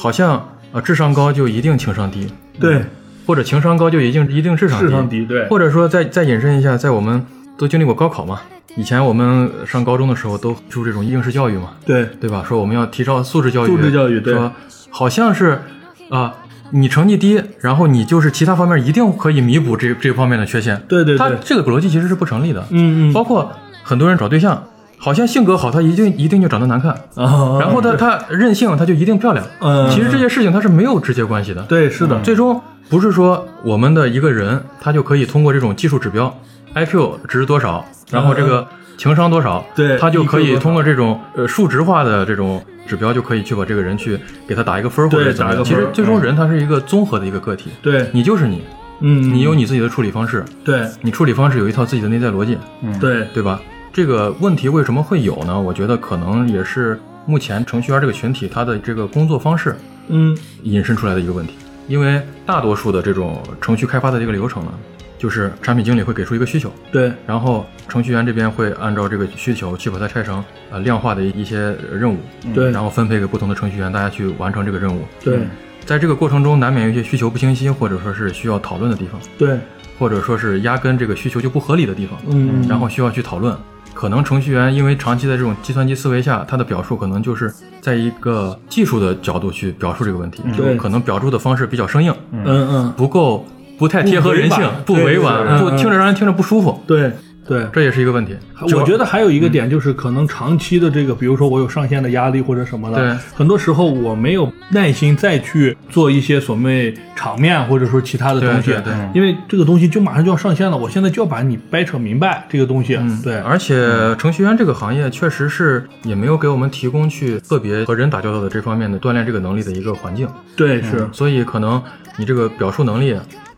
[0.00, 2.26] 好像呃智商高就一定情商低，
[2.60, 2.82] 对，
[3.26, 7.24] 或者情商高就一定一定智商低，智商低，对，或者说再再引申一下，在我们
[7.58, 8.40] 都经历过高考嘛，
[8.76, 12.44] 以前我们上高中的时候都受这种应试教育嘛，对，对吧？
[12.46, 14.34] 说我们要提倡素质教育，素质教育对。
[14.34, 14.52] 说
[14.90, 15.60] 好像是
[16.08, 16.32] 啊、
[16.70, 20.80] 你成绩低，然后你就是其他方面一定可以弥补这这方面的缺陷。
[20.88, 21.18] 对对对。
[21.18, 22.64] 他这个逻辑其实是不成立的。
[22.70, 23.12] 嗯嗯。
[23.12, 24.62] 包括很多人找对象，
[24.98, 29.44] 好像性格好，他一定一定就长得难看，啊，然后他他任性，他就一定漂亮。
[29.60, 29.88] 嗯。
[29.90, 31.62] 其实这些事情它是没有直接关系的。
[31.62, 36.34] 对，是的，最终不是说我们的一个人他就可以通过这种技术指标
[36.74, 45.62] ，IQ 值多少，然后这个情商多少，对他就可以通过这种呃数值化的这种指标，就可以去把这个人去给他打一个分或者怎么样。
[45.62, 48.62] 其实最终人他是一个综合的一个个体，对，你就是你，
[49.00, 50.86] 嗯，你有你自己的处理方式，对。
[51.02, 53.26] 你处理方式有一套自己的内在逻辑，嗯对。
[53.34, 53.60] 对吧？
[53.96, 55.58] 这个问题为什么会有呢？
[55.58, 59.74] 我觉得可能也是目前程序员这个群体他的这个工作方式
[60.08, 61.54] 嗯引申出来的一个问题。
[61.88, 64.72] 因为大多数的这种程序开发的这个流程呢，
[65.16, 72.18] 就是产品经理会给出一个需求，对然后程序员这边会按照这个需求去把它拆成呃量化的一些任务，
[72.54, 75.00] 对然后分配给不同的程序员，大家去完成这个任务。
[75.24, 75.38] 对
[75.86, 79.58] 在这个过程中，难免有一些需求不清晰，或者说是需要讨论的地方，对，
[79.98, 83.56] 或者说是压根这个需求就不合理的地方，嗯，然后需要去讨论。
[83.96, 93.46] 可能程序员因为长期在这种计算机思维下，他的表述可能就是在一个技术的角度去表述这个问题，就可能表述的方式比较生硬，嗯嗯，不够
[93.78, 97.10] 不太贴合人性，不委婉不听着让人听着不舒服，对
[97.46, 97.66] 对。
[97.72, 98.36] 这也是一个问题。
[98.74, 113.74] 我觉得得还有一个点就是，可能长期的这个，比如说我有上线的压力或者什么的，对很多时候我没有耐心再去做一些所谓场面或者说其他的东西，对对对因为这个东西就马上就要上线了，我现在就要把你掰扯明白这个东西，嗯，对，而且
[114.16, 121.82] 程序员这个行业确实是也没有给我们提供去特别和人打交道的这方面的锻炼这个能力的一个环境，对是，所以可能
[122.16, 123.14] 你这个表述能力。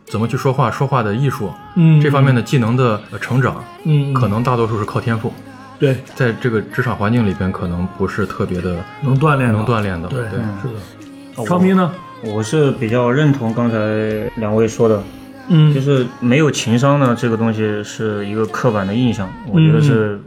[0.09, 5.31] 怎么去说话，说话的艺术，嗯这方面的技能的呃成长，嗯，可能大多数是靠天赋，
[5.79, 10.07] 对在这个职场环境里边，可能不是特别的能锻炼能锻炼的。
[10.07, 11.45] 对对，是的。
[11.45, 11.91] 超斌呢？
[12.21, 13.77] 我是比较认同刚才
[14.35, 15.01] 两位说的，
[15.47, 20.19] 嗯就是没有情商呢，这个东西是一个刻板的印象，我觉得是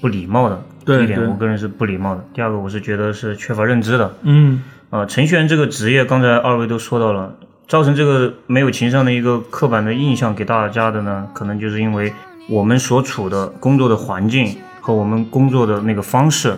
[0.00, 0.60] 不礼貌的。
[0.84, 2.24] 第一点，我个人是不礼貌的。
[2.32, 4.12] 第二个，我是觉得是缺乏认知的。
[4.22, 7.34] 嗯啊、程序员这个职业，刚才二位都说到了，
[7.68, 12.12] 造成这个没有情商的一个刻板的印象给大家的呢，可能就是因为
[12.48, 16.56] 我们所处的工作的环境和我们工作的那个方式，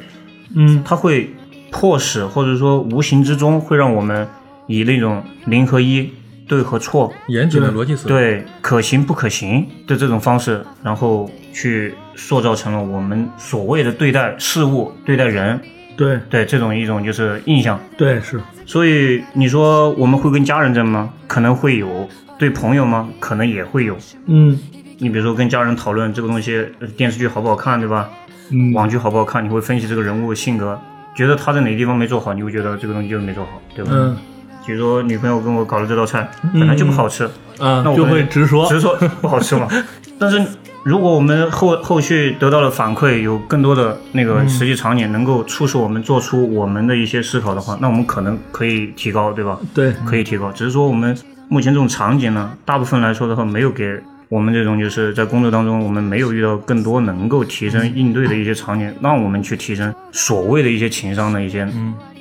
[0.55, 1.31] 嗯它会
[1.71, 4.29] 迫使或者说无形之中会让我们
[4.66, 6.11] 以那种零和一、
[6.47, 8.14] 对和错、严谨的逻辑思维。
[8.14, 15.59] 对可行不可行的这种方式，然后去塑造成了我们所谓的对待事物、对待人，
[15.99, 17.79] 对对这种一种就是印象。
[17.99, 21.13] 对是，所以你说我们会跟家人争吗？
[21.27, 22.09] 可能会有。
[22.39, 23.09] 对朋友吗？
[23.19, 23.97] 可能也会有。
[24.27, 24.57] 嗯
[25.01, 28.09] 你比如说跟家人讨论这个东西，呃电视剧好不好看，对吧？
[28.51, 29.45] 嗯网剧好不好看？
[29.45, 30.81] 你会分析这个人物性格，
[31.17, 33.91] 觉得他在哪个地方没做好，你会觉得这个东西就是没做好，对吧？
[33.93, 34.17] 嗯
[34.65, 37.25] 比如说女朋友跟我搞了这道菜，本来就不好吃，
[37.59, 39.67] 嗯那我就会直说，直说不好吃嘛。
[40.21, 40.41] 但是
[40.85, 49.59] 如果我们后后续得到了反馈，有更多的那个实际场景能够促使我们做出我们的一些思考的话，那我们可能可以提高，对吧？
[49.75, 49.93] 对。
[50.07, 51.17] 可以提高，只是说我们
[51.49, 61.69] 目前这种场景呢，大部分来说的话，没有给我们这种就是在工作当中，我们没有遇到更多能够提升应对的一些场景，让我们去提升所谓的一些情商的一些、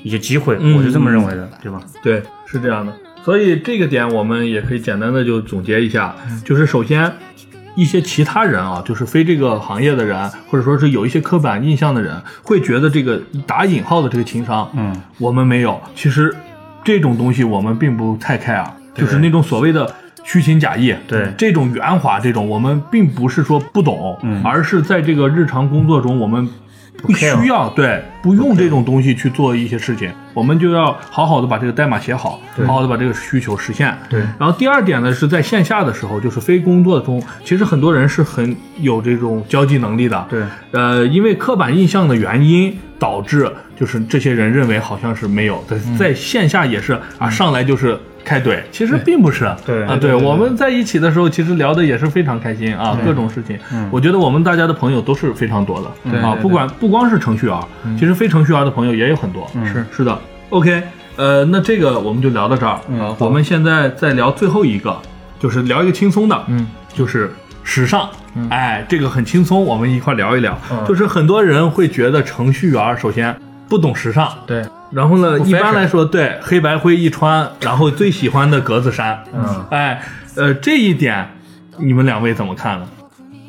[0.03, 0.75] 一些机会，嗯。
[0.77, 1.79] 我是这么认为的，对吧？
[2.01, 2.93] 对，是这样的。
[3.23, 6.15] 所以这个点我们也可以简单的就总结一下，
[6.45, 7.11] 就是首先
[7.77, 15.79] 一些其他人啊，就是非这个行业的人，或者说是有一些刻板印象的人，会觉得这个打引号的这个情商，嗯，我们没有。
[15.95, 16.35] 其实
[16.83, 19.89] 这种东西我们并不太 care，就是那种所谓的。
[20.29, 26.49] 虚情假意，对这种圆滑，这种我们并不是说不懂，嗯而是在这个日常工作中，我们
[27.01, 27.69] 不需要。
[27.69, 33.95] 对，不用这种东西去做一些事情，我们就要好好的把这个代码写好，好好的把这个需求实现。
[34.09, 34.19] 对。
[34.39, 40.25] 然后第二点呢，是在线下的时候，就是非工作中，其实很多人是很有这种交际能力的。
[40.29, 49.49] 对，呃，因为刻板印象的原因，导致就是这些人认为好像是没有，在在线下也是啊，上来就是开怼，其实并不是。
[49.65, 49.83] 对。
[49.85, 53.57] 啊，对对我们在一起的时候，其实聊的也是非常开心啊，各种事情。
[53.89, 55.87] 我觉得我们大家的朋友都是非常多的。
[56.19, 56.41] 啊，对对。
[56.41, 57.57] 不管不光是程序员，
[57.97, 59.47] 其实非程序员的朋友也有很多。
[59.65, 60.83] 是是的，OK，
[61.15, 62.79] 呃，那这个我们就聊到这儿。
[62.99, 63.15] 好。
[63.19, 64.95] 我们现在再聊最后一个，
[65.39, 68.09] 就是聊一个轻松的，嗯，就是时尚。
[68.49, 70.55] 哎，这个很轻松，我们一块聊一聊。
[70.71, 70.85] 嗯。
[70.85, 73.35] 就是很多人会觉得程序员首先
[73.67, 80.01] 不懂时尚，对，然后呢，一般来说，对黑白灰一穿，然后最喜欢的格子衫，嗯，哎，
[80.35, 81.29] 呃，这一点
[81.77, 82.87] 你们两位怎么看呢？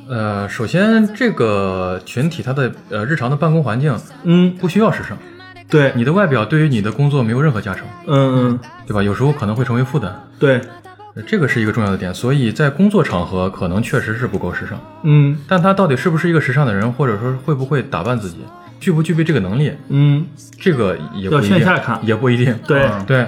[0.09, 5.17] 呃，首先这个群体他的呃日常的办公环境嗯，不需要时尚，
[5.69, 9.03] 对，你的外表对于你的工作没有任何加成，嗯嗯，对吧？
[9.03, 10.61] 有时候可能会成为负担，对，
[11.15, 12.15] 呃这个是一个重要的点。
[12.15, 15.39] 所以在工作场合可能确实是不够时尚，嗯。
[15.47, 18.39] 但他到底是不是一个时尚的人，或者说会不会打扮自己，
[18.81, 20.27] 具不具备这个能力，嗯，
[20.61, 21.67] 这个也不一定，
[22.03, 22.59] 也不一定。
[22.67, 23.27] 对嗯对，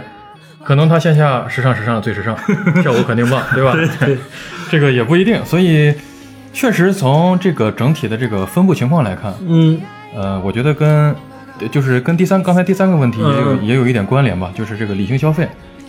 [0.65, 2.37] 可能他线下时尚时尚最时尚，
[2.83, 3.75] 效果肯定棒，对吧？
[4.01, 4.17] 对，
[4.71, 5.45] 这个也不一定。
[5.45, 5.95] 所以
[6.53, 9.81] 确实从这个整体的这个分布情况来看，嗯
[10.15, 11.15] 呃，我觉得跟
[11.71, 15.49] 就是跟第三刚才第三个问题也有、嗯也有一点关联吧，就是这个理性消费，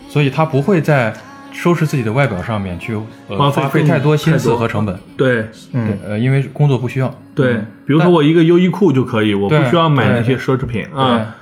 [0.09, 1.13] 所以他不会在
[1.51, 2.93] 收拾自己的外表上面去
[3.27, 7.13] 呃花费花费太多心思和成本，对对，呃，因为工作不需要。
[7.35, 11.01] 对，比如说我一个优衣库就可以，我不需要买那些奢侈品对。
[11.01, 11.35] 啊。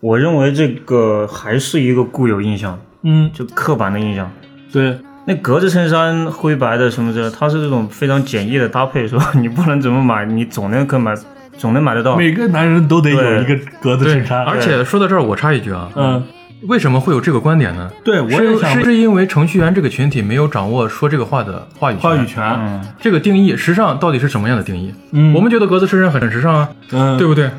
[0.00, 4.32] 我认为这个还是一个固有印象，嗯，就刻板的印象。
[4.72, 11.14] 对，那格子衬衫灰白的什么的，它是这种非常简易的搭配，说 你不能怎么买，你总能可买，
[11.58, 12.16] 总能买得到。
[12.16, 16.24] 每个男人都得有一个格子衬衫，而且说到这儿，我插一句啊，嗯，
[16.62, 17.90] 为什么会有这个观点呢？
[18.04, 22.02] 对我也是想是是因为程序员这个群体没有掌握说这个话的话语权。
[22.02, 24.92] 话语权，嗯，这个定义，时尚到底是什么样的定义？
[25.12, 27.50] 嗯我们觉得格子衬衫很很时尚啊，嗯，对不对？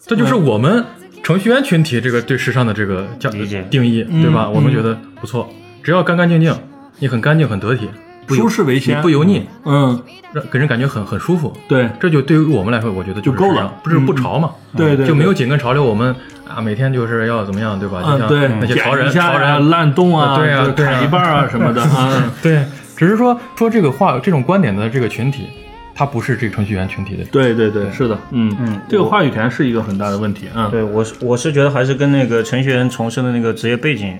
[0.00, 0.84] 这就是我们
[1.22, 4.44] 程序员群体这个对时尚的这个叫理解定义，对吧？
[4.46, 5.48] 嗯我们觉得不错，
[5.82, 6.54] 只要干干净净，
[6.98, 7.90] 你很干净很得体，
[8.34, 11.52] 舒适为先不油腻，嗯，让给人感觉很很舒服。
[11.68, 14.50] 对，这就对于我们来说，我觉得就够了不是不潮嘛？
[14.76, 16.14] 对对，就没有紧跟潮流，我们
[16.48, 18.02] 啊每天就是要怎么样，对吧？
[18.02, 22.64] 就嗯，像对，那些潮人，剪一下潮呀人，烂洞啊，对啊对啊砍一半啊什么的啊， 对，
[22.96, 25.46] 只是说说这个话，这种观点的这个群体，
[25.94, 27.24] 他不是这个程序员群体的。
[27.26, 34.18] 对对对，是的，嗯嗯这个话语权是一个很大的问题，嗯，对我是我是觉得还是跟那个程序员从事的那个职业背景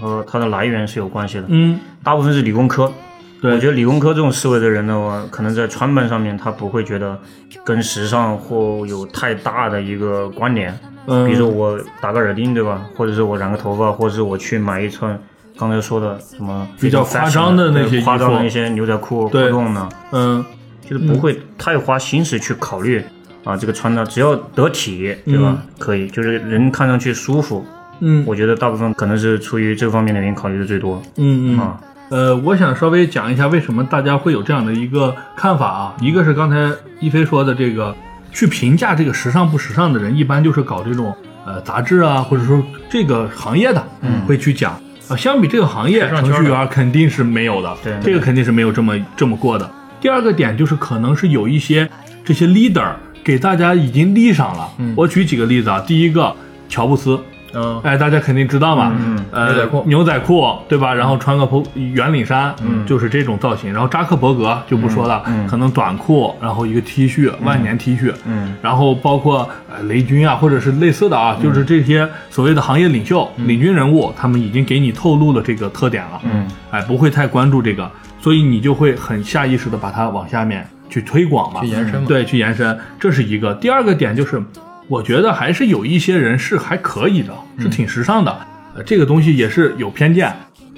[0.00, 1.44] 和他的来源是有关系的。
[1.48, 2.92] 嗯，大部分是理工科，
[3.42, 7.18] 对，我觉得理工科这种思维的人呢，我可能在穿扮上面他不会觉得
[7.64, 10.72] 跟时尚或有太大的一个关联。
[11.06, 12.86] 嗯，比如说我打个耳钉，对吧？
[12.96, 15.20] 或者是我染个头发，或者是我去买一串
[15.58, 20.44] 刚才说的什么比较夸张的那些夸张的一些牛仔裤、对裤洞呢，嗯
[20.88, 23.02] 就是不会太花心思去考虑
[23.42, 25.60] 啊这个穿搭，只要得体，对吧？
[25.80, 27.66] 可以，就是人看上去舒服。
[28.04, 31.80] 嗯我觉得大部分可能是出于这方面的原因考虑的最多嗯嗯啊。
[32.12, 35.94] 呃，我想稍微讲一下为什么大家会有这样的一个看法啊。
[35.98, 36.70] 一个是刚才
[37.00, 37.96] 一飞说的这个，
[38.30, 45.16] 去评价这个时尚不时尚的人，一般就是搞这种呃杂志啊，或者说这个行业的，嗯，会去讲啊。
[45.16, 49.70] 相比这个行业，程序员肯定是没有的，对这个肯定是没有这么这么过的。
[49.98, 51.88] 第二个点就是可能是有一些
[52.22, 52.92] 这些 leader
[53.24, 54.68] 给大家已经立上了。
[54.94, 56.36] 我举几个例子啊，第一个
[56.68, 57.18] 乔布斯，
[57.54, 59.84] 嗯，哎，大家肯定知道嘛，嗯呃，牛仔裤。
[59.86, 60.94] 牛仔裤，对吧？
[60.94, 63.72] 然后穿个头圆领衫，嗯，就是这种造型。
[63.72, 65.44] 然后扎克伯格就不说了，嗯。
[65.44, 65.48] 嗯。
[65.48, 82.06] 可能短裤，然后一个 T 恤，万年 T 恤，嗯，然后包括呃雷军啊，或者是类似的啊，就是这些所谓的行业领袖、领军人物，他们已经给你透露了这个特点了，嗯，哎，不会太关注这个，所以你就会很下意识的把它往下面去推广嘛，去延伸嘛。
[82.08, 83.54] 对，去延伸，这是一个。
[83.56, 84.42] 第二个点就是，
[84.92, 88.38] 我觉得还是有一些人是还可以的，是挺时尚的。
[88.74, 90.30] 呃，这个东西也是有偏见，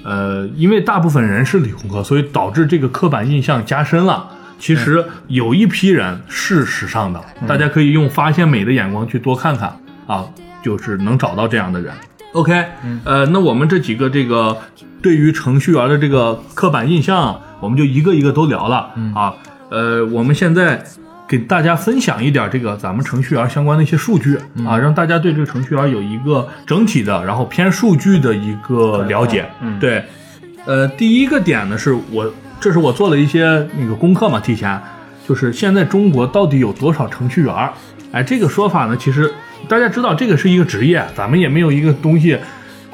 [0.05, 4.25] 呃，因为大部分人是理工科，所以导致这个刻板印象加深了。
[4.57, 10.23] 其实有一批人是时尚的，大家可以用发现美的眼光去多看看啊，
[10.63, 11.93] 就是能找到这样的人。
[12.31, 12.53] OK，
[13.03, 14.57] 呃，那我们这几个这个
[15.01, 19.33] 对于程序员的这个刻板印象，我们就一个一个都聊了、啊。
[19.69, 20.81] 呃，我们现在
[21.27, 29.45] 给大家分享一点这个咱们程序员相关的一些数据、啊，让大家对这个程序员有一个整体的，然后偏数据的一个了解。
[29.61, 30.03] 嗯对，
[30.65, 34.79] 呃，第一个点呢，是我这是我做了一些那个功课嘛，提前
[35.27, 37.69] 就是现在中国到底有多少程序员？
[38.11, 39.33] 哎，这个说法呢，其实
[39.67, 42.37] 大家知道这个是一个职业，咱们也没有一个东西。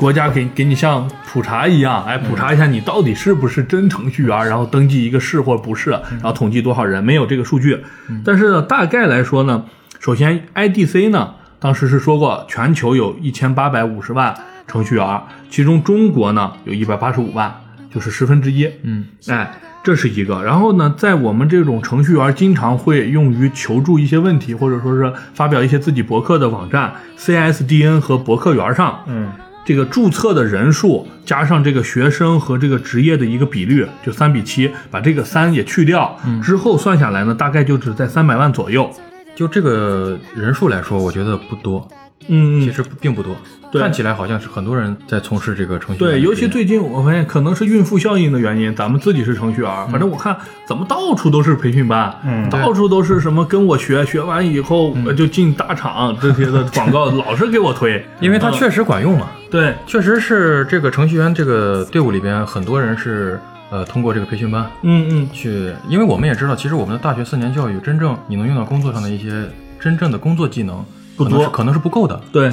[0.02, 7.80] 国家给给你像普查一样，哎，普查一下你到底是不是真程序员，然后登记一个是或不是，然后统计多少人，没有这个数据。
[8.26, 9.64] 但是呢，大概来说呢，
[10.00, 14.36] 首先 IDC 呢，当时是说过全球有一千八百五十万
[14.68, 15.22] 程序员，
[15.52, 17.54] 其中中国呢有一百八十五万，
[17.94, 18.68] 就是十分之一。
[18.82, 20.42] 嗯，哎，这是一个。
[20.42, 29.30] 然后呢，在我们这种程序员经常会用于求助一些问题，或者说是发表一些自己博客的网站 CSDN 和博客园上，嗯，
[29.64, 38.90] 这个注册的人数加上这个学生和这个职业的一个比率，就三比七，把这个三也去掉，之后算下来呢，大概就只在三百万左右。
[39.36, 41.88] 就这个人数来说，我觉得不多，
[42.28, 43.36] 嗯，其实并不多。
[43.72, 43.82] 对。
[43.82, 50.36] 看起来好像是很多人在从事这个程序员对，尤其最近我发现可能是孕妇效应的原因，咱们自己是程序员，反正我看
[50.68, 59.28] 怎么到处都是培训班，嗯到处都是什么跟我学，学完以后呃就进大厂这些的 广告老是给我推，因为它确实管用嘛。
[59.50, 69.50] 对，确实是这个程序员这个队伍里边，很多人是呃通过这个培训班嗯嗯，去，因为我们也知道，其实我们的大学四年教育，真正你能用到工作上的一些
[69.80, 70.86] 真正的工作技能
[71.24, 71.38] 不多。
[71.38, 72.20] 可能是可能是不够的。
[72.32, 72.52] 对，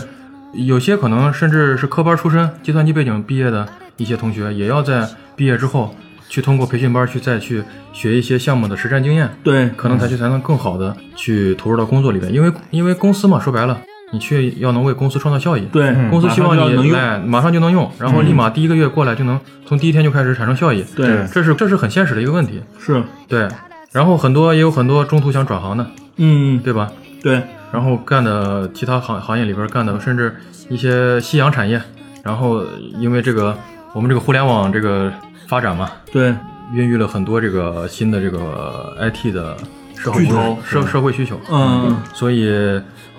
[0.52, 3.66] 有些可能甚至是科班出身、计算机背景毕业的
[3.96, 5.94] 一些同学，也要在毕业之后
[6.28, 7.62] 去通过培训班去再去
[7.92, 12.32] 学一些项目的实战经验，对，可能才去才能更好的去投入到工作里边。
[12.32, 13.78] 因为因为公司嘛，说白了，
[14.12, 20.84] 你去要能为公司创造效益，对，公司希望马上能用，马上就能用，然后立马第一个月过来就能从第一天就开始产生效益。
[20.94, 22.62] 对，这是这是很现实的一个问题。
[22.78, 23.48] 是，对，
[23.92, 26.90] 然后很多也有很多中途想转行的，嗯，对吧？
[27.22, 27.42] 对，
[27.72, 30.34] 然后干的其他行行业里边干的，甚至
[30.68, 31.80] 一些夕阳产业，
[32.22, 32.62] 然后
[32.98, 33.56] 因为这个
[33.92, 35.12] 我们这个互联网这个
[35.46, 36.34] 发展嘛，对，
[36.72, 39.56] 孕育了很多这个新的这个 IT 的
[39.96, 42.46] 社会需求社社会需求，嗯，所以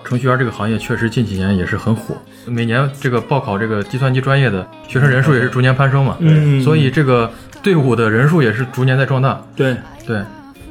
[0.03, 7.31] 程序员这个行业确实近几年也是很火，每年这个报考这个计算机专业的学生人数也是逐年攀升嘛，嗯所以这个
[7.61, 9.75] 队伍的人数也是逐年在壮大，对，
[10.07, 10.23] 对，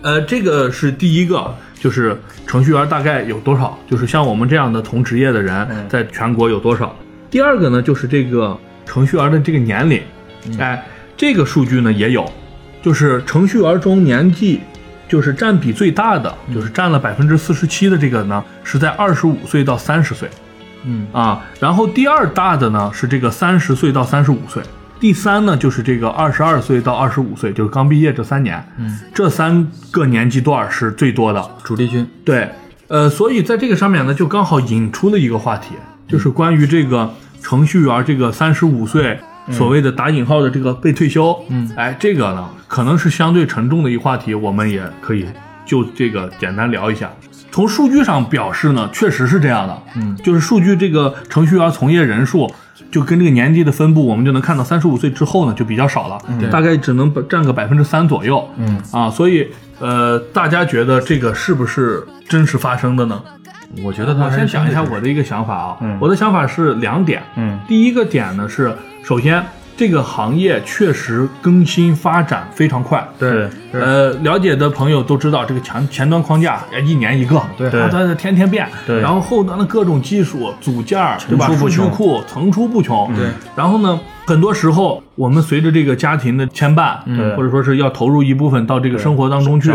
[0.03, 2.16] 呃，这个是第一个，就是
[2.47, 6.95] 程序员大概有多少，就是像我们这样的同职业的人，在全国有多少。
[7.31, 10.03] 第二个呢，就是这个程序员的这个年龄，
[10.59, 10.85] 哎，
[11.16, 12.31] 这个数据呢也有，
[12.83, 14.61] 就是程序员中年纪
[15.09, 20.29] 就是占比最大的，就是占了百分之四十七的这个呢，是在二十五岁到三十岁。
[20.85, 21.07] 嗯。
[21.12, 24.62] 啊，然后第二大的呢是这个三十岁到三十五岁，
[25.01, 31.51] 第三呢就是这个二十二岁到二十五岁，就是刚毕业这三年，嗯，这三个年纪段是最多的。
[31.62, 32.49] 主力军，对，
[32.88, 35.76] 呃，所以在这个上面呢，就刚好引出了一个话题，
[36.09, 39.18] 就是关于这个程序员这个三十五岁
[39.53, 41.70] 所谓的打引号的这个被退休，嗯。
[41.76, 45.26] 哎，这个呢可能是相对沉重的一个话题，我们也可以
[45.64, 47.09] 就这个简单聊一下。
[47.53, 52.51] 从数据上表示呢，确实是这样的，嗯，就是数据这个程序员从业人数。
[52.91, 58.49] 就跟这个年纪的分布，我们就能看到，三十五岁之后呢，就比较少了，对大概只能占个百分之三左右。
[58.57, 59.49] 嗯啊，所以
[59.79, 63.22] 呃，大家觉得这个是不是真实发生的呢？
[63.85, 67.22] 我觉得他我先讲一下我的一个想法啊，嗯我的想法是两点。
[67.37, 68.74] 嗯第一个点呢是，
[69.05, 69.45] 首先
[69.79, 73.07] 这个行业确实更新发展非常快。
[73.16, 81.47] 对对呃，了解的朋友都知道，这个前前端框架呃一年一个，对它它天天变，对然后后端的各种技术组件儿，对吧？
[81.57, 83.29] 数据库层出不穷，对。
[83.55, 87.35] 然后呢，很多时候我们随着这个家庭的牵绊，对。
[87.35, 89.72] 或者说是要投入一部分到这个生活当中去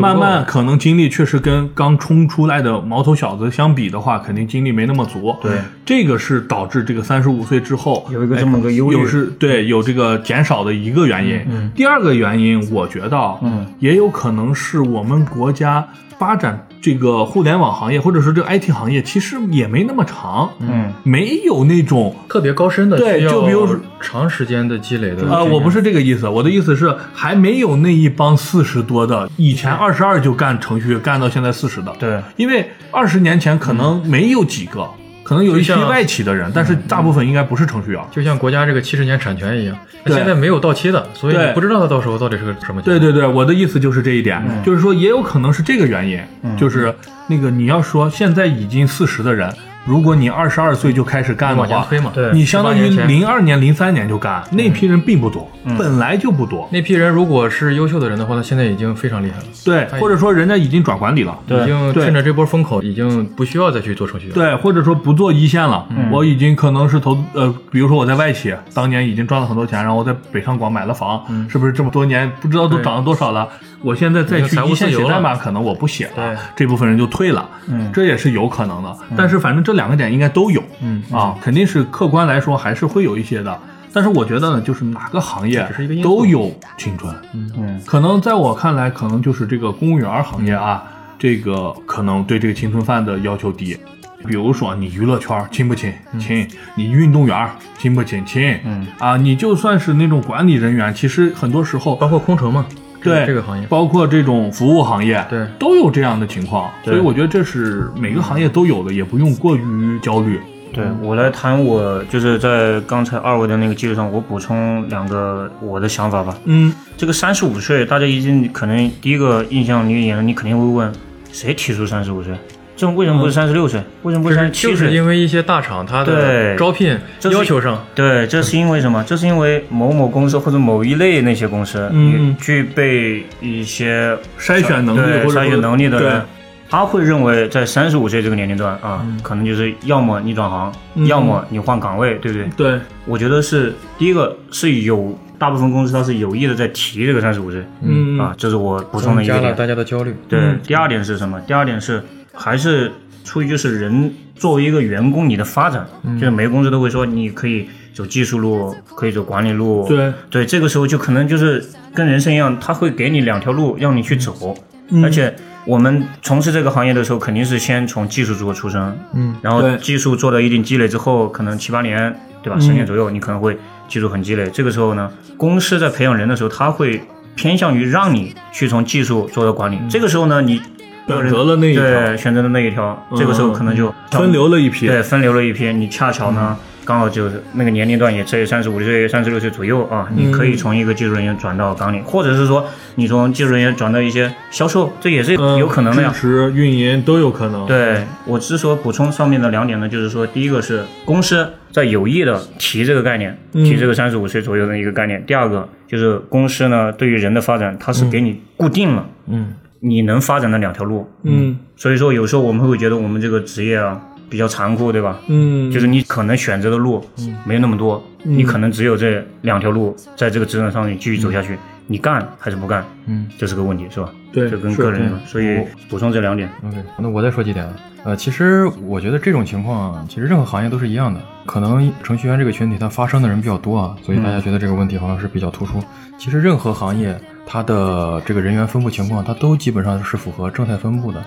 [0.00, 5.36] 慢慢可能精力确实跟刚冲出来的毛头小子相比的话，肯定精力没那么足。
[5.40, 5.52] 对，
[5.84, 8.98] 这个是导致这个三十五岁之后有一个这么个忧虑。
[8.98, 11.70] 有是对有这个减少的一个原因。
[11.76, 13.38] 第二个原因，我觉得
[13.78, 15.86] 也有可能是我们国家
[16.18, 22.14] 发展这个互联网行业，或者说这个 IT 行业，其实也没那么长，嗯，没有那种。
[22.28, 23.66] 特别高深的，对需要就比如
[24.02, 31.90] 长时间的积累的呃，我不是这个意思，我的意思是还没有那一帮四十多的，以前二十二就干程序，干到现在四十的。
[31.98, 34.86] 对，因为二十年前可能没有几个，
[35.24, 38.00] 可能有一些外企的人，但是大部分应该不是程序员。
[38.12, 42.82] 就像国家这个七十年产权一样，现在没有到期的，所以你不知道他到时候到底是个什么情况。
[42.82, 46.20] 对对对，我的意思就是这一点，就是说也有可能是这个原因，
[46.56, 46.94] 就是
[47.26, 49.50] 那个你要说现在已经四十的人，
[49.84, 52.10] 如果你二十二岁就开始干的话，往前推嘛。
[52.14, 55.46] 对你相当于18年前零二年、零三年就干，那批人并不多，
[55.78, 56.68] 本来就不多。
[56.72, 61.38] 那批人如果是优秀的人的话，他现在已经非常厉害了，对，或者说人家已经转管理了。
[61.46, 64.34] 对已经对趁着这波风口，已经不需要再去做程序员。
[64.34, 73.48] 对，或者说不做一线了，我已经可能是投呃，比如说我在外企，当年已经赚了很多钱，然后我在北上广买了房，是不是这么多年不知道都涨了多少了？
[73.84, 78.96] 我现在再去写代码，可能我不写了，这部分人就退了，嗯这也是有可能的。
[79.16, 83.56] 但是反正这两个点应该都有，嗯啊，肯定是客观来说还是会有一些的。
[83.92, 85.64] 但是我觉得呢，就是哪个行业
[86.02, 90.82] 都有青春，嗯可能在我看来，可能就是这个公务员行业啊，
[91.18, 93.78] 这个可能对这个青春饭的要求低。
[94.26, 95.92] 比如说你娱乐圈亲不亲？
[96.18, 96.48] 亲。
[96.74, 98.24] 你运动员亲不亲？
[98.24, 98.58] 亲。
[98.64, 106.70] 嗯啊，你就算是那种管理人员，其实很多时候包括空乘嘛，这个对这个行业，包括这种服务行业，对都有这样的情况。
[106.84, 110.40] 所以我觉得这是每个行业都有的，也不用过于焦虑。
[110.72, 116.36] 对我来谈我就是在刚才二位的那个基础上，我补充两个我的想法吧。
[116.46, 120.92] 嗯，这个三十五岁，大家一定可能第一个印象你眼你肯定会问，
[121.30, 122.34] 谁提出三十五岁？
[122.76, 123.80] 这为什么不是三十六岁？
[124.02, 124.94] 为什么不是三十七就是岁？
[124.94, 129.02] 因为一些大厂它的对招聘这要求上，对，这是因为什么？
[129.04, 136.22] 这是因为某某公司或者某一类那些公司，嗯具备一些筛选能力或者筛选能力的人对，
[136.68, 142.48] 他会认为在三十五岁这个年龄段啊，可能就是要么你转行，嗯要么你换岗位，对不对？
[142.56, 149.42] 对，我觉得是第一个是有大部分公司它是有意的在提这个三十五岁，嗯啊，这是我补充的一个点。
[149.42, 150.14] 增加了大家的焦虑。
[150.28, 151.40] 对，嗯第二点是什么？
[151.46, 152.02] 第二点是
[152.34, 152.92] 还是
[153.24, 159.86] 出于就是人作为一个员工，你的发展，嗯就是每个公司都会说你可以走技术路，可以走管理路。
[159.88, 161.64] 对，对，这个时候就可能就是
[161.94, 164.56] 跟人生一样，他会给你两条路让你去走，
[164.90, 165.34] 嗯而且。
[165.66, 172.56] 我们从事这个行业的时候，肯定是先从技术做出身，嗯，然后技术做到一定积累之后，可能七八年，对吧？
[172.58, 173.56] 嗯十年左右，你可能会
[173.88, 174.46] 技术很积累。
[174.50, 177.00] 这个时候呢，公司在培养人的时候，他会
[177.34, 179.80] 偏向于让你去从技术做到管理。
[179.88, 180.60] 这个时候呢，你
[181.06, 184.86] 选择了那一条对，选择了那一条，嗯这个时候可能就分流了一批。
[184.86, 185.72] 对，分流了一批。
[185.72, 196.10] 你恰巧呢，嗯刚好就是那个年龄段也在三十五岁、三十六岁左右啊，嗯你可以从一个技术人员转到岗里，或者是说你从技术人员转到一些销售，这也是嗯有可能的呀。
[196.12, 211.06] 支持运营都有可能。，对我之所以补充上面的两点呢，就是说，第一个是公司在有意的提这个概念，嗯提这个三十五岁左右的一个概念；第二个就是公司呢对于人的发展，它是给你固定了，嗯，你能发展的两条路。
[211.22, 211.58] 嗯。
[211.76, 215.20] 所以说，有时候我们会觉得我们这个职业啊比较残酷，对吧？
[215.28, 217.04] 嗯，就是你可能选择的路
[217.44, 218.38] 没有那么多，嗯。
[218.38, 222.84] 你可能只有这两条路，在这个职场上面继续走下去，你干还是不干？
[223.06, 224.10] 嗯，这是个问题，是吧？
[224.32, 226.48] 对这跟个人，所以补充这两点。
[226.66, 227.74] OK，那我再说几点啊。
[228.04, 231.20] 呃，其实我觉得这种情况啊，其实任何行业都是一样的。
[231.46, 235.82] 可能程序员这个群体它发生的人比较多啊，所以大家觉得这个问题好像是比较突出。
[236.18, 241.22] 其实任何行业它的这个人员分布情况，它都基本上是符合正态分布的。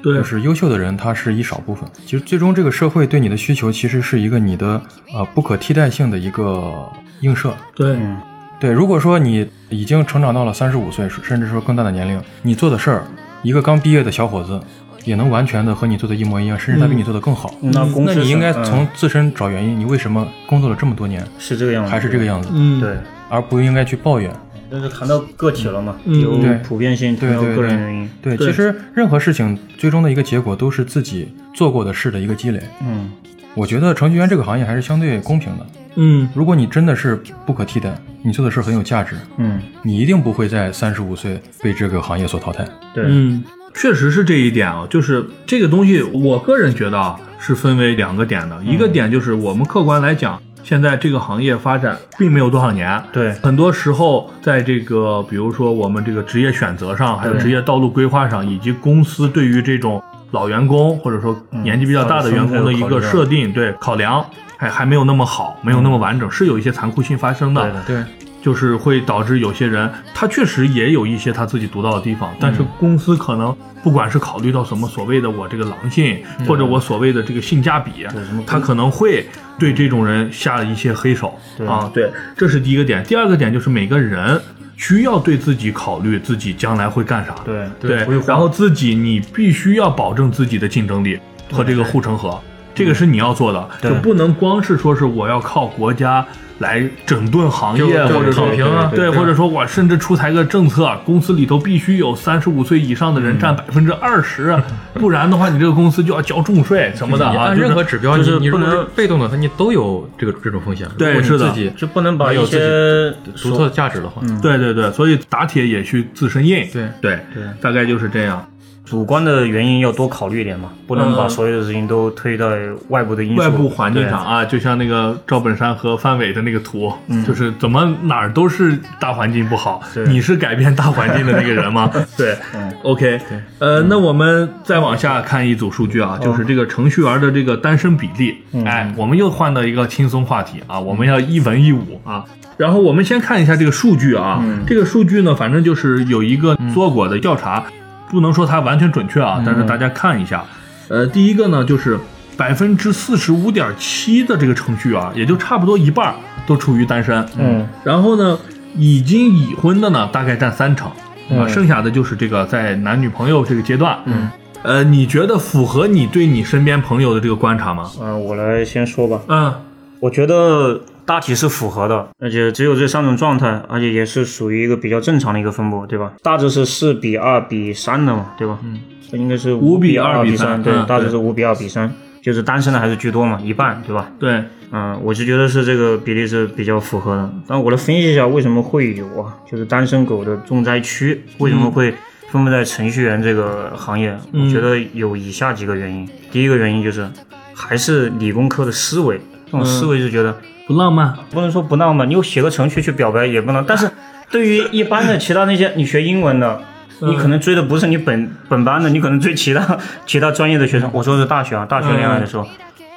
[0.00, 1.88] 对就，是优秀的人，他是一少部分。
[2.06, 4.80] 其实最终这个社会对你的需求，其实是一个你的
[5.12, 6.88] 呃不可替代性的一个
[7.20, 7.52] 映射。
[7.74, 8.16] 对，嗯
[8.60, 13.04] 对，如果说你已经成长到了三十五岁，甚至说更大的年龄，你做的事儿，
[13.42, 14.60] 一个刚毕业的小伙子
[15.04, 17.54] 也能完全的和你做的一模一样，甚至他比你做的更好。
[17.60, 22.96] 那公司那你应该从自身找原因，你为什么工作了这么多年是这个样子，还是这个样子，嗯，对，
[23.28, 24.30] 而不应该去抱怨？
[24.70, 28.10] 但是谈到个体了嘛，嗯有对普遍性，对个人原因。
[28.20, 32.60] 对，对其实任何事情最终的一个结果都是自己做过的事的一个积累。
[32.82, 33.10] 嗯，
[33.54, 35.66] 我觉得程序员这个行业还是相对公平的。
[36.00, 37.92] 嗯如果你真的是不可替代，
[38.22, 42.64] 你做的事很有价值，嗯，你一定不会在三十五岁被这个行业所淘汰。
[42.94, 43.42] 对，嗯，
[43.74, 50.40] 确实是这一点啊，就是这个东西，我个人觉得啊，是分为两个点的，一个点就是我们客观来讲。
[50.64, 64.24] 现在这个行业发展并没有多少年，对很多时候在这个比如说我们这个职业选择上，还有职业道路规划上，以及公司对于这种老员工或者说年纪比较大的员工的一个设定，对考量
[64.56, 67.82] 还还没有那么好，没有那么完整，是有一些残酷性发生的。
[67.86, 68.02] 对
[68.40, 76.16] 就是会导致有些人，他确实也有一些他自己独到的地方，但是公司可能不管是考虑到什么所谓的我这个狼性，
[76.46, 78.06] 或者我所谓的这个性价比
[78.46, 79.26] 他可能会
[79.58, 81.90] 对这种人下一些黑手啊。
[81.92, 83.02] 对，这是第一个点。
[83.02, 84.40] 第二个点就是每个人
[84.78, 87.34] 需要对自己考虑自己将来会干啥。
[87.44, 91.18] 对对然后自己你必须要保证自己的竞争力
[91.52, 92.40] 和这个护城河，
[92.78, 93.90] 这个是你要做的，对。
[93.90, 96.24] 就不能光是说是我要靠国家
[96.58, 104.56] 来整顿行业，或者说躺平啊对，或者说我甚至出台个政策，公司里头必须有三十五岁以上的人占百分之二十，
[104.94, 110.88] 不然的话你这个公司就要交重税什么的啊，你按就是任何指标，就是你你如果不能是被动的，它你都有这个这种风险。
[110.98, 116.88] 对是的就不能把有些独特的价值的话，对对对，所以打铁也需自身硬，对。
[117.00, 117.44] 对对。
[117.60, 118.44] 大概就是这样。
[118.88, 121.30] 主观的原因要多考虑一点嘛，不能把嗯。
[121.30, 122.48] 所有的事情都推到
[122.88, 127.24] 外部的因素、外部环境上啊，就像那个赵本山和范伟的那个图，嗯。
[127.24, 130.06] 就是怎么哪儿都是大环境不好，对。
[130.06, 131.90] 你是改变大环境的那个人吗？
[132.16, 132.34] 对。
[132.54, 133.20] 嗯，OK，
[133.58, 138.38] 呃，那我们再往下看一组数据啊，就是这个程序员的这个单身比例。
[138.64, 142.24] 哎，我们又换到一个轻松话题啊，我们要一文一武啊。
[142.56, 147.62] 然后我们先看一下这个数据啊，这个数据呢，反正就是有一个做过的调查，
[148.10, 150.44] 不能说它完全准确啊，但是大家看一下。
[150.88, 151.98] 呃，第一个呢，就是
[152.36, 156.14] 百分之四十五点七的这个程序啊，也就差不多一半
[156.46, 157.26] 都处于单身。
[157.38, 158.38] 嗯，然后呢，
[158.76, 160.94] 已经已婚的呢，大概占三成，啊，
[161.30, 163.98] 嗯剩下的就是这个在男女朋友这个阶段。
[164.06, 164.30] 嗯，
[164.62, 167.90] 呃，你觉得符合你对你身边朋友的这个观察吗？
[168.00, 169.20] 嗯、我来先说吧。
[169.28, 169.52] 嗯
[170.00, 176.12] 我觉得大体是符合的，而且只有这三种状态，而且也是属于一个比较正常的一个分布，对吧？
[176.22, 178.58] 大致是四比二比三的嘛，对吧？
[178.62, 178.78] 嗯，
[179.12, 181.90] 应该是五比比二比三嗯对大致是五比二比三，
[182.22, 184.10] 就是单身的还是居多嘛，一半，对吧？
[184.18, 187.32] 对，嗯，我是觉得是这个比例是比较符合的。
[187.46, 191.94] 但我来分析一下为什么会有啊，就是单身狗的重灾区为什么会
[192.30, 194.14] 分布在程序员这个行业？
[194.34, 196.06] 嗯我觉得有以下几个原因。
[196.30, 197.08] 第一个原因就是
[197.54, 200.36] 还是理工科的思维，这种思维就觉得、
[200.68, 201.12] 不浪漫。
[201.32, 203.64] 不能说不浪漫，你有写个程序去表白也不能。
[203.66, 203.90] 但是
[204.30, 206.60] 对于一般的其他那些你学英文的。
[207.00, 210.90] 你可能追的不是你本本班的，你可能追其他其他专业的学生。
[210.92, 212.44] 我说的是大学啊，大学恋爱的时候，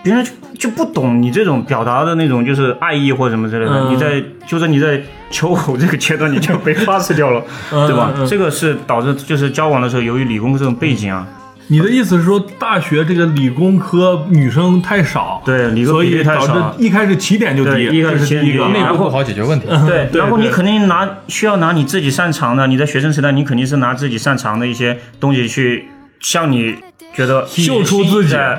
[0.02, 3.72] 别人就就不懂你这种表达的那种就是爱意或者什么之类的。
[3.72, 5.00] 嗯你在就是你在
[5.30, 8.12] 求偶这个阶段你就被 pass 掉了，对吧？
[8.28, 11.28] 这个是导致就是交往的时候，由于理工这种背景啊，
[11.68, 19.68] 你的意思是说，大学这个理工科女生太少，对理科所比例以导太少致一开始起点就低，一开始这是第一个起点就低啊内部不好解决问题。
[19.88, 25.86] 对，然后你肯定拿需要拿你自己擅长的，你在学生时代你肯定是拿自己擅长的一些东西去
[26.20, 26.76] 向你
[27.14, 28.58] 觉得秀出自己啊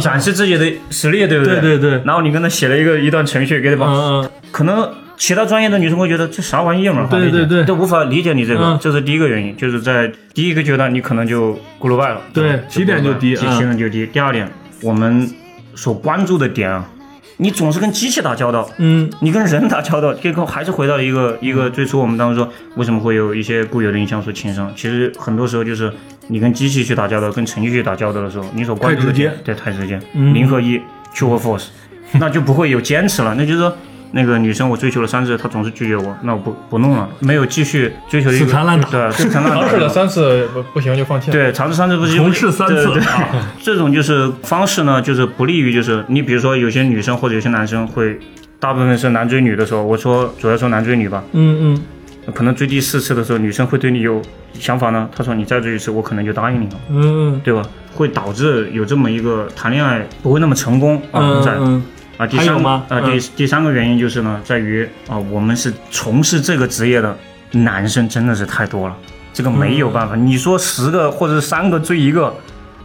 [0.00, 7.64] 展示自己的实力，对不对对对对然后你跟他写了一个一段程序给对方，嗯嗯可能其他专业的女生会觉得这啥玩意儿嘛，对对对。
[7.64, 8.78] 都无法理解你这个，嗯。
[8.80, 14.06] 这是第一个原因，就是在第一个阶段你可能就咕噜拜了，对起点就低起点就低。
[14.06, 14.48] 第二点，
[14.82, 15.30] 我们
[15.74, 16.90] 所关注的点啊，
[17.36, 19.08] 你总是跟机器打交道，嗯。
[19.20, 25.92] 你跟人打交道，最后还是回到了一个一个最初我们当时说为什么会有一些固有的印象说情商，其实很多时候就是
[26.26, 30.34] 你跟机器去打交道，跟程序去打交道的时候，你所关注的点对太直接，嗯。
[30.34, 30.78] 零和一
[31.14, 31.66] true or false，
[32.14, 33.76] 那就不会有坚持了，那就是说。
[34.14, 39.60] 那个女生我追求了三次，她总是拒绝我，那我不不弄了，没有继续追求一个死缠烂打对，死缠烂打。
[39.60, 41.32] 尝试了三次不不行就放弃了。
[41.32, 43.28] 对，尝试三次不行重试三次对对啊
[43.60, 48.16] 这种就是方式呢，就是不利于就是你比如说有些女生或者有些男生会，
[48.60, 54.22] 大部分是男追女的时候，我说主要说男追女吧，嗯嗯可能追第四次的时候，女生会对你有
[54.54, 57.62] 想法呢，她说你再追一次，我可能就答应你了，嗯对吧？
[57.94, 61.82] 会导致有这么一个谈恋爱不会那么成功啊，在嗯嗯
[62.16, 67.16] 啊，第三啊，嗯第第三个原因就是呢，在于啊，我们是从事这个职业的
[67.52, 68.96] 男生真的是太多了，
[69.32, 70.14] 这个没有办法。
[70.14, 72.34] 你说十个或者是三个追一个，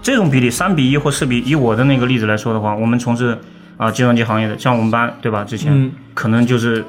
[0.02, 3.38] 这种比例三比一或四比，以我的那个例子来说的话，我们从事
[3.78, 5.44] 啊计算机行业的，像我们班对吧？
[5.44, 6.84] 之前、嗯可能就是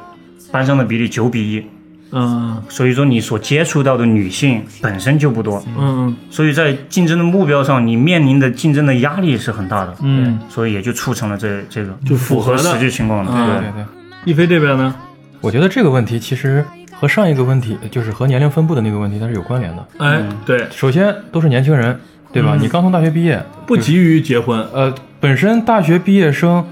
[0.50, 1.64] 班上的比例九比一，
[2.12, 9.94] 嗯所以说你所接触到的女性本身就不多，嗯所以在竞争的目标上，你面临的竞争的压力是很大的。
[10.02, 13.84] 嗯，所以也就促成了这这个就符合的实际情况的，嗯对对对，
[14.24, 14.94] 一飞这边呢？
[15.40, 19.86] 我觉得这个问题其实和上一个问题，就是和年龄分布的那个问题，它是有关联的。
[19.98, 21.98] 哎，对，首先都是年轻人，
[22.32, 22.50] 对吧？
[22.54, 22.60] 嗯。
[22.60, 26.66] 你刚从大学毕业，不急于结婚，呃，本身大学毕业生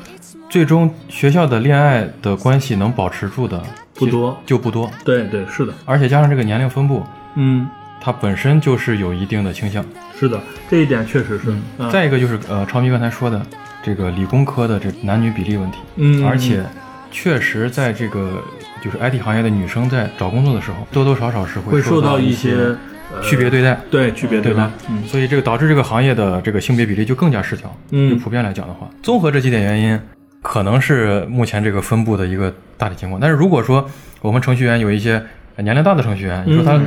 [0.50, 3.62] 最终学校的恋爱的关系能保持住的
[3.98, 7.68] 不多就不多，对对是的，而且加上这个年龄分布，嗯，
[8.00, 9.84] 它本身就是有一定的倾向。
[10.18, 10.40] 是的，
[10.70, 11.54] 这一点确实是。
[11.78, 13.40] 嗯再一个就是呃，超迷刚才说的
[13.82, 16.64] 这个理工科的这男女比例问题，嗯，而且
[17.10, 18.42] 确实在这个
[18.84, 22.76] 就是 IT 行业的女生在找工作的时候，多多少少是会受受到一些
[23.12, 23.80] 呃区别对待。
[23.90, 24.70] 对区别吧对待？？
[24.90, 27.72] 嗯，所以这个导致这个行业的这个性别比例就更加失调。
[27.90, 30.00] 嗯就普遍来讲的话，综合这几点原因，
[30.48, 33.20] 可能是目前这个分布的一个大体情况。
[33.20, 33.86] 但是如果说
[34.22, 35.22] 我们程序员有一些
[35.58, 36.86] 年龄大的程序员，你说他嗯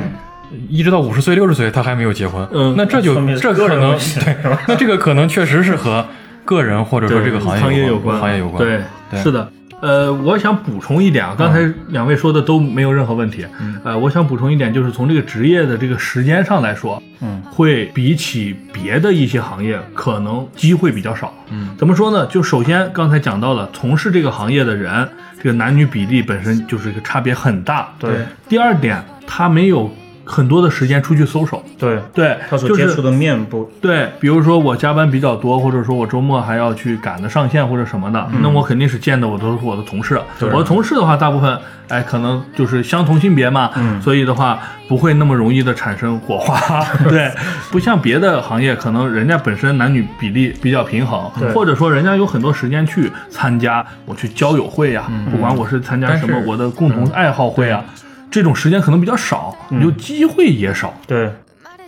[0.68, 4.36] 一直到五十岁、六十岁他还没有结婚，嗯那这就这可能对，
[4.66, 6.04] 那这个可能确实是和
[6.44, 8.64] 个人或者说这个行业行业有关，关，行业有关。
[8.64, 9.48] 对，对是的。
[9.82, 11.58] 呃，我想补充一点啊，刚才
[11.88, 13.44] 两位说的都没有任何问题。
[13.82, 21.34] 呃，我想补充一点，就是从这个职业的这个时间上来说，嗯，会比起别的一些行业，可能机会比较少。
[21.50, 22.24] 嗯，怎么说呢？
[22.26, 27.92] 就首先刚才讲到了，从事这个行业的人，这个男女比例本身就是一个差别很大。
[27.98, 28.10] 对
[28.48, 29.92] 第二点，他没有
[30.24, 31.62] 很多的时间出去搜手。
[31.78, 40.20] 对，对，他所就是接触的面部，对，比如说我加班比较多，或者说我周末还要去赶着上线或者什么的，那我肯定是见的我都是我的同事。
[40.40, 41.58] 我的同事的话，大部分
[41.88, 43.70] 哎可能就是相同性别嘛，
[44.00, 44.58] 所以的话
[44.88, 46.84] 不会那么容易的产生火花。
[47.10, 47.30] 对，
[47.70, 57.84] 不像别的行业，可能人家本身男女比例比较平衡，或者说人家有很多时间去参加我去交友会呀、不管我是参加什么我的共同爱好会啊。
[58.32, 60.92] 这种时间可能比较少，你就机会也少。
[61.06, 61.30] 对，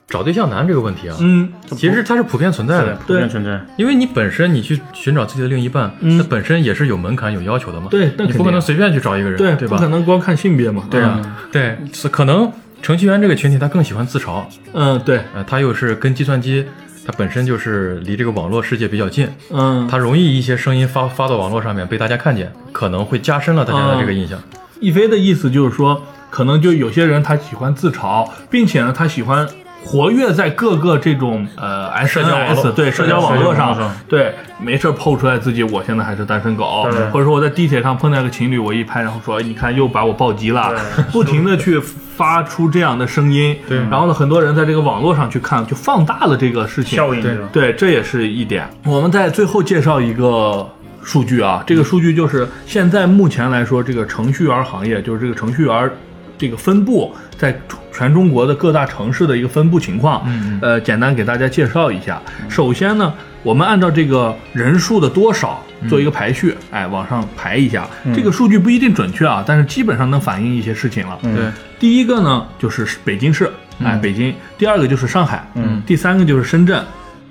[0.06, 2.94] 找对象难这个问题啊，嗯，其实它是普遍存在的。
[3.06, 3.60] 普遍存在。
[3.76, 7.88] 因为你本身你去寻找自己的另一半，嗯那本身也是有门槛、有要求的嘛。
[7.90, 9.88] 对那你不可能随便去找一个人，对对吧不可？
[9.88, 10.84] 能光看性别嘛。
[10.90, 11.20] 对啊，
[11.50, 11.78] 对，
[12.12, 16.66] 可能程序员这个群体他更喜欢自嘲，嗯，对，呃，他又是跟计算机，
[17.06, 24.38] 它本身就是离这个网络世界比较近，嗯，它容易一些声音发发到网络上面被大家看见，可能会加深了大家的这个印象。
[24.80, 26.02] 一飞的意思就是说，
[26.34, 29.46] 可能就有些人他喜欢自嘲，并且呢，他喜欢
[29.84, 33.94] 活跃在各个这种呃 S 社交网 S 络对社交网络上。
[34.08, 40.74] 对，没事儿抛出来自己我现在还是单身狗，或者说我在地铁上碰到一个情侣，我一拍，然后说你看又把我暴击了，
[41.12, 41.78] 不停的去
[42.16, 43.78] 发出这样的声音，对。
[43.88, 47.22] 然后呢，很多人在这个网络上去看，就放大了这个事情，对效应。
[47.22, 48.68] 是吧对，这也是一点。
[48.84, 50.68] 我们在最后介绍一个
[51.04, 55.90] 数据啊，这个数据就是现在目前来说，这个程序员行业，就是这个程序员
[56.44, 57.58] 这个分布在
[57.90, 60.22] 全中国的各大城市的一个分布情况。
[60.26, 62.20] 嗯呃，简单给大家介绍一下。
[62.50, 67.88] 首先呢，我们按照这个人数的多少做一个排序，哎，往上排一下。
[68.14, 71.18] 这个数据不一定准确啊，但是基本上能反映一些事情了。
[71.22, 71.34] 嗯。
[71.34, 71.46] 对，
[71.78, 73.50] 第一个呢就是北京市，
[73.82, 75.82] 哎，北京；第二个就是上海，嗯。
[75.86, 76.84] 第三个就是深圳，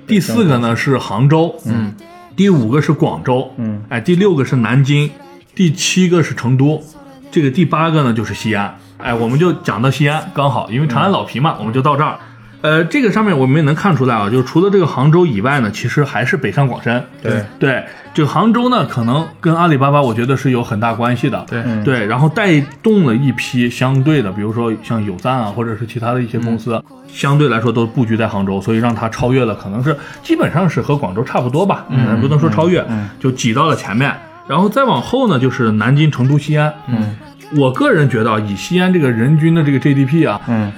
[0.08, 1.94] 第四个呢是杭州，嗯，
[2.34, 5.08] 第五个是广州，嗯，哎，第六个是南京，
[5.54, 6.82] 第七个是成都，
[7.30, 12.16] 这个第八个呢就是西安，哎，我们就讲到西安刚好，因为长安老皮嘛，我们就到这儿。
[12.62, 17.04] 呃，这个上面我们也能看出来啊，就是除了这个杭州以外呢，其实还是北上广深。
[17.22, 17.84] 对对，
[18.14, 21.44] 就杭州呢，可能跟阿里巴巴我觉得是有很大关系的。
[21.84, 32.82] 对然后带动了一批相对的，比如说像有赞啊，或者是其他的一些公司，相对来说都布局在杭州，所以让它超越了，可能是基本上是和广州差不多吧，嗯，不能说超越，
[33.20, 34.10] 就挤到了前面。
[34.46, 36.72] 然后再往后呢，就是南京、成都、西安。
[36.86, 37.14] 嗯
[37.56, 40.72] 我个人觉得啊，以西安这个人均的这个 GDP 啊，嗯。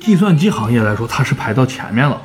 [0.00, 2.18] 计算机行业来说，它是排到前面了。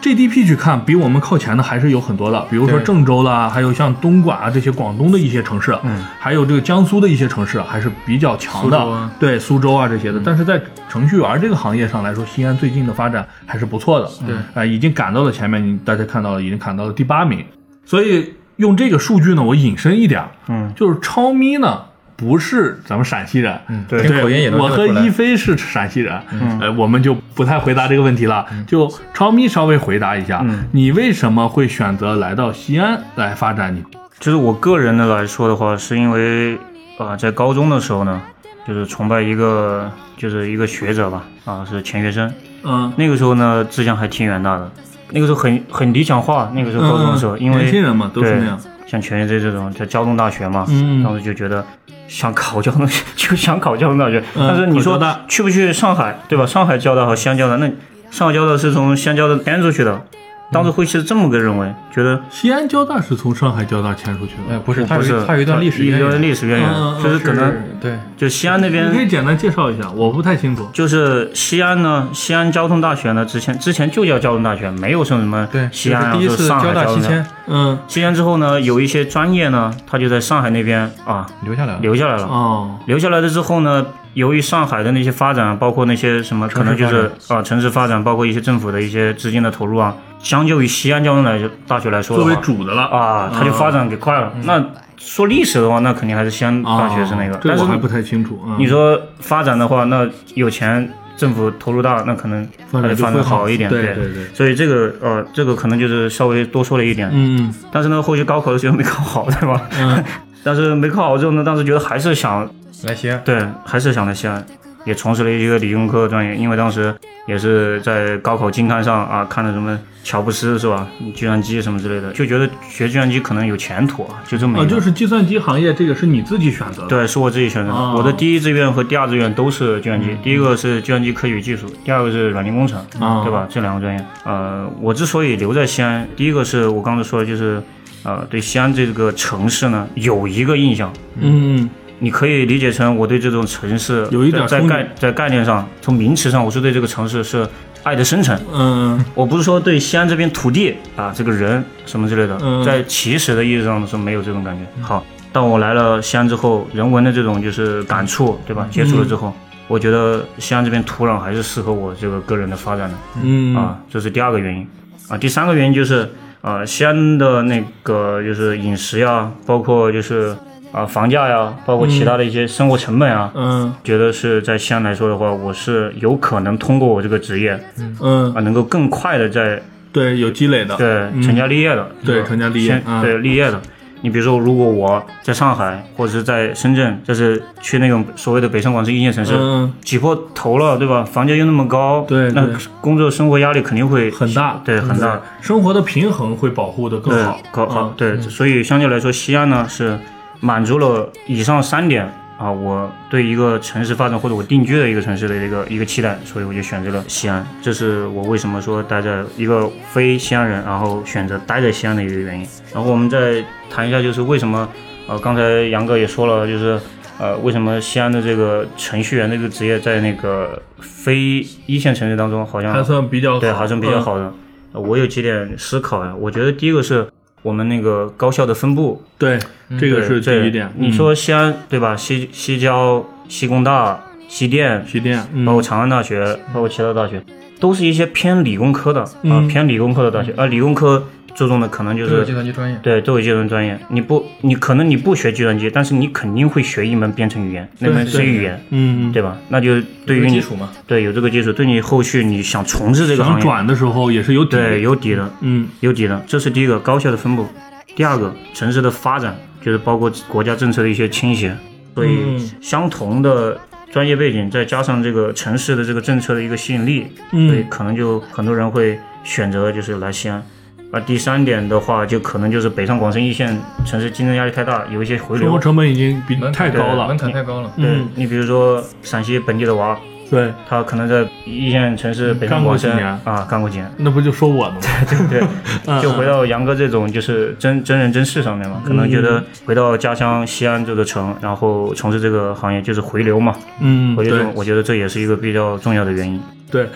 [0.00, 9.12] GDP 去看，比我们靠前的还是有很多的，比如说郑州啦，还有像东莞啊这些广东的一些城市，嗯，还有这个江苏的一些城市还是比较强的，苏啊。
[9.20, 10.18] 对苏州啊这些的。
[10.24, 14.34] 但是在程序员这个行业上来说，西安最近的发展还是不错的，对。
[14.54, 17.44] 啊、已经赶到了前面，你大家看到了，已经赶到了第八名。
[17.84, 21.82] 所以用这个数据呢，我引申一点，嗯，就是超咪呢
[22.18, 28.44] 不是咱们陕西人，嗯，对听口音也能我和一飞是陕西人，嗯呃，我们就不太回答这个问题了。
[28.66, 33.84] 就超咪稍微回答一下，嗯你为什么会选择来到西安来发展你？
[34.18, 36.58] 就是我个人的来说的话，是因为
[36.98, 38.20] 呃、在高中的时候呢，
[38.66, 42.34] 就是崇拜一个就是一个学者吧，啊，是钱学森。
[42.64, 44.68] 嗯，那个时候呢，志向还挺远大的，
[45.12, 46.50] 那个时候很很理想化。
[46.52, 48.58] 那个时候高中的时候，因为嗯年轻人嘛都是那样，
[48.88, 51.64] 像钱学森这种在交通大学嘛，嗯当时就觉得
[52.08, 54.18] 想考交通，就想考交通大学。
[54.34, 54.98] 嗯但是你说
[55.28, 56.44] 去不去上海，对吧？
[56.46, 57.70] 上海交大和西安交大，那
[58.10, 60.02] 上海交大是从西安交大编出去的，
[60.50, 64.60] 当时会是这么个认为，觉得西安交大是从上海交大迁出去哎，的。
[64.60, 69.08] 不是，它不是它有一段历史渊源，历史渊源，嗯嗯就是可能对，就西安那边你可以。
[69.08, 70.68] 简单介绍一下，我不太清楚。
[70.72, 82.24] 就是西安呢，西安交通大学呢，之前之前就叫交通大学，没有说什么对，西安啊，就是第一次说上海交大西迁嗯，西迁之后呢，有一些专业呢，它就在上海那边啊留下来了，留下来了。
[82.24, 92.82] 哦，留下来了之后呢，由于上海的那些发展，包括那些什么，可能就是啊城市发展，包括一些政府的一些资金的投入啊，相较于西安交通来大学来说的作，为主的了。
[92.82, 94.32] 啊，它就发展给快了。
[94.44, 94.64] 那
[94.96, 98.40] 说历史的话，那肯定还是西安大学是那个，但是我还不太清楚。
[98.46, 98.56] 嗯。
[98.58, 103.48] 你说发展的话，那有钱，政府投入大，那可能发展发展好。
[103.48, 103.94] 一点，对对。
[103.94, 109.62] 对，所以这个呃，这个可能就是稍微多说了一点，嗯但是呢，后续高考的时候没考好，对吧？
[109.78, 110.02] 嗯。
[110.44, 112.48] 但是没考好之后呢，当时觉得还是想
[112.84, 114.44] 来西安，对，还是想来西安，
[114.88, 116.94] 也从事了一个理工科专业，因为当时
[117.26, 124.70] 也是在高考金刊上啊看了什么乔布斯是吧，计算机什么之类的，就觉得学计算机可能有前途啊，就这么一啊，个。
[124.70, 127.76] 就是计算机行业，这个是你自己选择的。，对，是我自己选择的。
[127.76, 133.46] 哦我的第一志愿和第二志愿都是计算机，第一个是计算机科学与技术，第二个是软件工程，哦对吧？
[133.50, 134.02] 这两个专业。
[134.24, 137.62] 呃，我之所以留在西安，第一个是我刚才说的，就是
[138.04, 141.68] 呃，对西安这个城市呢有一个印象，嗯
[142.00, 147.46] 你可以理解成我对这种城市有一点在概在概念上，从名词上，我是对这个城市是
[147.82, 148.38] 爱的深沉。
[148.52, 154.62] 嗯我不是说对西安这边土地啊，这个人什么之类的，嗯在起始的意义上是没有这种感觉。
[154.82, 158.68] 好，当我来了西安之后，人文的这种就是感触，对吧？
[158.70, 159.32] 接触了之后，
[159.66, 162.96] 我觉得西安这边土壤还是适合我这个个人的发展的。
[163.22, 164.66] 嗯啊，这是第二个原因
[165.08, 165.16] 啊。
[165.18, 166.08] 第三个原因就是，
[166.42, 170.36] 呃，西安的那个就是饮食呀，包括就是
[170.72, 177.58] 啊房价呀，包括其他的一些生活成本啊，嗯觉得是在西安来说的话，我是有可能通过我这个职业
[178.00, 179.60] 嗯啊，，能够更快的在
[179.92, 183.60] 对，有积累的，对成家立业的，对成家立业对立业的。
[184.00, 191.02] 你比如说，如果我在上海或者是在深圳，就是去那种所谓的北上广深一线城市，嗯，挤破头了，对吧？
[191.02, 192.46] 房价又那么高，对那
[192.80, 195.20] 工作生活压力肯定会很大，对，很大。
[195.40, 199.98] 生活的平衡会保护的更好，，更好嗯，对，所以相对来说，西安呢是
[200.40, 202.04] 满足了以上三点
[202.38, 207.46] 啊，我对一个城市发展或者我定居的一个城市的一个一个期待，所以我就选择了西安。
[207.60, 212.46] 这是我为什么说待在一个非西安人，然后选择待在西安的一个原因。
[212.72, 214.68] 然后我们再谈一下，就是为什么，
[215.06, 216.78] 呃，刚才杨哥也说了，就是。
[217.20, 224.32] 呃，为什么西安的这个程序员这个职业在那个非一线城市当中好像还算比较好对，还算比较嗯好的。
[224.72, 227.08] 呃我有几点思考呀，我觉得第一个是
[227.42, 229.38] 我们那个高校的分布，对，
[229.78, 230.70] 这个是第对一点。
[230.76, 231.96] 你说西安对吧？
[231.96, 237.22] 西西交、西工大、西电嗯，西电，嗯包括长安大学，包括其他大学，
[237.60, 240.32] 都是一些偏理工科的啊嗯，偏理工科的大学。
[240.36, 241.04] 啊，理工科
[241.38, 242.76] 注重的可能就都有计是算机专业。
[242.82, 243.78] 对都有计算机专业。
[243.90, 249.38] 你不，你可能你不学计算机，但是你肯定会学一门编程语言，那门对 C 语言，嗯，对吧？
[249.48, 255.30] 那就对于你有个基础嘛，对有这个基础，对你后续你想从事这个行业，想转的时候也是有底，对有底的。
[255.42, 257.46] 嗯有底的，这是第一个高校的分布。
[257.94, 261.56] 第二个，城市的发展就是包括国家政策的一些倾斜，
[261.94, 263.56] 所以嗯相同的
[263.92, 270.42] 专业背景，再加上这个城市的这个政策的一个吸引力，所以嗯可能就很多人会选择就是来西安。
[270.90, 275.44] 而第三点的话，就可能就是北上广深一线城市竞争压力太大，有一些回流。
[275.44, 277.70] 生活成本已经比门槛太高了门，槛太高了。
[277.76, 279.98] 对嗯你比如说陕西本地的娃，
[280.30, 284.80] 对，他可能在一线城市北上广深干过几年啊干过几年，那不就说我的吗？
[285.28, 285.42] 对，
[285.86, 296.40] 嗯就回到杨哥这种就是真真人真事上面嘛，可能觉得回到家乡西安这个城，然后从事这个行业就是回流嘛，嗯，对回流，我觉得这也是一个比较重要的原因。
[296.70, 296.86] 对。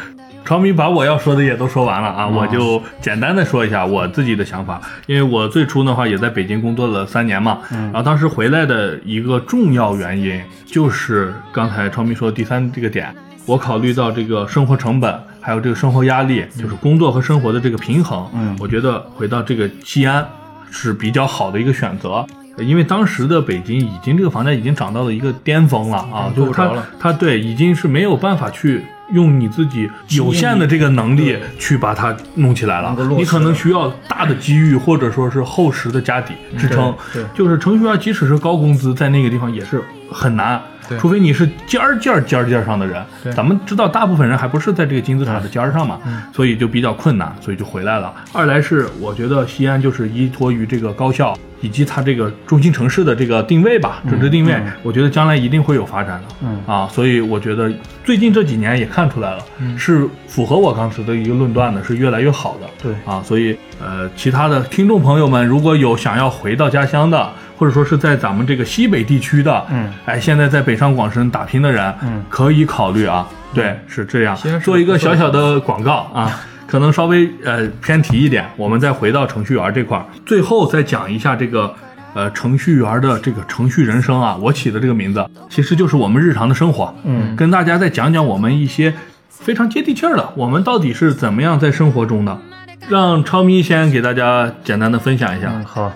[0.45, 13.15] 超迷把我要说的也都说完了啊，哦我就简单的说一下我自己的想法，因为我最初的话也在北京工作了三年嘛，然后当时回来的一个重要原因就是刚才超迷说的第三这个点，
[13.47, 18.57] 我考虑到这个生活成本，还有这个生活压力，就是工作和生活的这个平衡，嗯。
[18.61, 20.27] 我觉得回到这个西安
[20.71, 22.27] 是比较好的一个选择。
[22.59, 36.95] 因为当时的北京已经这个房价已经涨到了一个巅峰了啊，嗯就是它它对已经是没有办法去用你自己有限的这个能力去把它弄起来了你可能需要大的机遇或者说是厚实的家底支撑。
[37.35, 40.61] 就是程序员即使是高工资，在那个地方也是很难。
[40.89, 40.99] 对。
[40.99, 46.23] 除非你是尖儿尖儿尖儿尖儿上的人对，咱们知道大部分人还不是在这个金字塔的尖儿上嘛，嗯。
[46.33, 48.13] 所以就比较困难，所以就回来了。
[48.33, 56.35] 二来是我觉得西安就是依托于这个高校以及它这个中心城市的这个定位吧，政治定位，我觉得将来一定会有发展的。
[56.43, 56.61] 嗯。
[56.67, 57.71] 啊，所以我觉得
[58.05, 59.45] 最近这几年也看出来了，
[59.77, 62.67] 是符合我刚才的一个论断的，是越来越好的。
[62.83, 62.93] 对。
[63.05, 67.31] 啊，所以呃，其他的听众朋友们，如果有想要回到家乡的，
[67.63, 73.25] 或者说是在咱们这个西北地区的，嗯，哎，现在在北上广深打拼的人，嗯可以考虑啊。
[73.55, 74.59] 对，是这样西安。
[74.59, 81.73] 是做一个小小的广告啊，可能稍微呃偏题一点，我们再回到程序员这块儿，最后再讲一下这个。
[82.15, 86.95] 呃，程序员的这个程序人生啊，我起的这个名字，其实就是我们日常的生活。
[87.05, 88.93] 嗯，跟大家再讲讲我们一些
[89.31, 92.39] 非常接地气儿的，我们到底是怎么样在生活中的。
[92.87, 95.51] 让超咪先给大家简单的分享一下。
[95.55, 95.91] 嗯，好，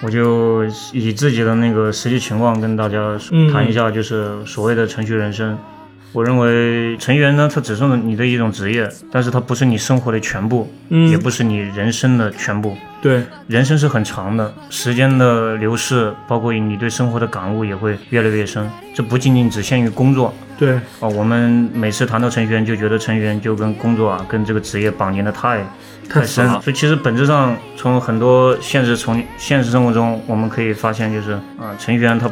[0.00, 5.58] 我就以自己的那个实际情况跟大家嗯谈一下，就是所谓的程序人生。
[6.12, 12.76] 我认为程序员呢，它只是你的一种职业，但是它不是你生活的全部，嗯也不是你人生的全部。
[13.00, 18.68] 对，人生是很长的，时间的流逝，包括你对生活的感悟也会越来越深。
[18.92, 21.08] 这不仅仅只限于工作对，哦。
[21.10, 25.64] 我们每次谈到程序员，就觉得程序员就跟工作啊，跟这个职业绑定的太
[26.08, 26.60] 太深了。
[26.60, 32.28] 所以其实本质上，从很多现实从现实生活中，我们可以发现，就是啊、程序员他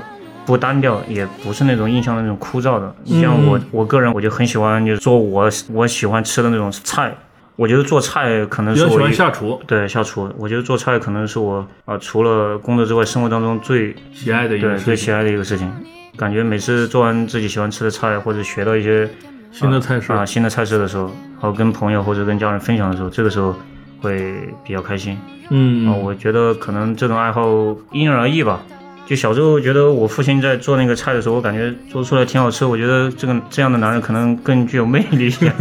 [0.46, 2.94] 不单调，也不是那种印象的那种枯燥的。
[3.02, 7.12] 你像我，我个人我就很喜欢就是做我我喜欢吃的那种菜。
[7.56, 15.72] 我觉得做菜可能是我喜欢下厨，对下厨，我觉得做菜可能是我啊、除了工作之外，生活当中最喜爱的一个最喜爱的一个事情。
[16.18, 19.08] 感觉每次做完自己喜欢吃的菜，或者学到一些
[19.52, 23.54] 新的菜式啊、新的菜式的时候，然后跟朋友或者跟家人分享的时候，这个时候
[24.02, 25.18] 会比较开心。
[25.48, 28.60] 嗯，啊，我觉得可能这种爱好因人而异吧。
[29.06, 32.64] 就小时候觉得我父亲在做那个菜的时候，我感觉做出来挺好吃。
[32.64, 35.54] 我觉得这个这样的男人可能更具有魅力一点，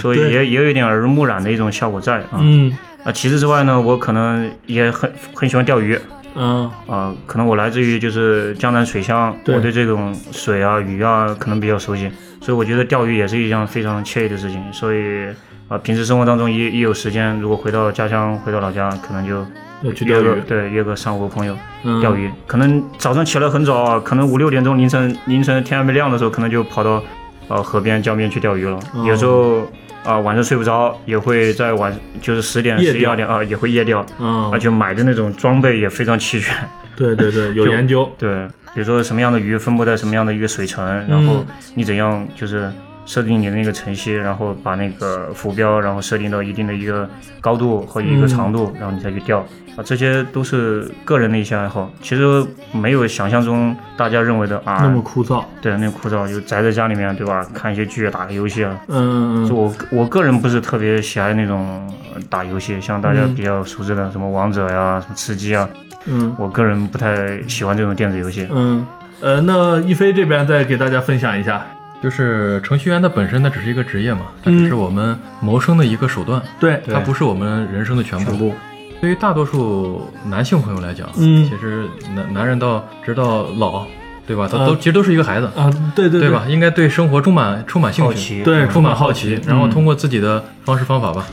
[0.00, 2.38] 所以也也有一点耳濡目染的一种效果在啊。
[2.40, 2.72] 嗯
[3.04, 5.98] 啊，其次之外呢，我可能也很很喜欢钓鱼
[6.38, 12.10] 嗯啊、可能我来自于就是江南水乡，对我对这种水啊、鱼啊可能比较熟悉，
[12.42, 14.62] 所以我觉得钓鱼也是一项非常惬意的事情。
[14.72, 15.26] 所以
[15.68, 19.46] 啊、平时生活当中一一有时间，如果回到家乡、回到老家，可能就
[19.82, 22.30] 要去钓鱼，对约个三五个朋友嗯钓鱼。
[22.46, 27.02] 可能早上起来很早啊，可能五六点钟凌晨凌晨天还没亮的时候，可能就跑到
[27.48, 28.78] 呃河边江边去钓鱼了。
[28.94, 29.66] 哦有时候
[30.04, 34.06] 啊、晚上睡不着，也会在晚就是十点十一二点啊、也会夜钓。
[34.20, 36.54] 嗯而，且买的那种装备也非常齐全。
[36.94, 42.72] 对对对， 有研究，对，比如说什么样的鱼分布在什么样的一个水层，然后你怎样就是
[43.06, 47.08] 设定你的那个晨曦，然后把那个浮标，然后设定到一定的一个
[47.40, 49.38] 高度和一个长度，然后你再去钓
[49.76, 58.76] 啊，这些都是个人的一些爱好，其实没有想象中大家认为的啊那么枯燥，对那么枯燥，就宅在家里面对吧，看一些剧啊，打个游戏啊。
[58.88, 59.48] 嗯嗯嗯。
[59.48, 65.68] 就我我个人不是特别喜爱那种呃打游戏，像大家嗯比较熟知的什么王者呀、什么吃鸡啊，
[66.06, 66.34] 嗯。
[66.38, 68.48] 我个人不太喜欢这种电子游戏。
[68.50, 68.84] 嗯，
[69.20, 71.64] 呃，那一飞这边再给大家分享一下，
[72.02, 78.36] 就是程序员它本身它只是一个职业嘛，它只是我们谋生的一个手段，对，它不是我们人生的全部。
[79.00, 79.10] 对。
[79.10, 81.44] 于大多数男性朋友来讲，嗯。
[81.48, 83.86] 其实男男人到直到老，
[84.26, 84.48] 对吧？
[84.50, 86.44] 他嗯都其实都是一个孩子，啊，对对对吧？？
[86.48, 91.26] 应该对生活充满充满兴趣，对，充满好奇，然后嗯通过自己的方式方法吧，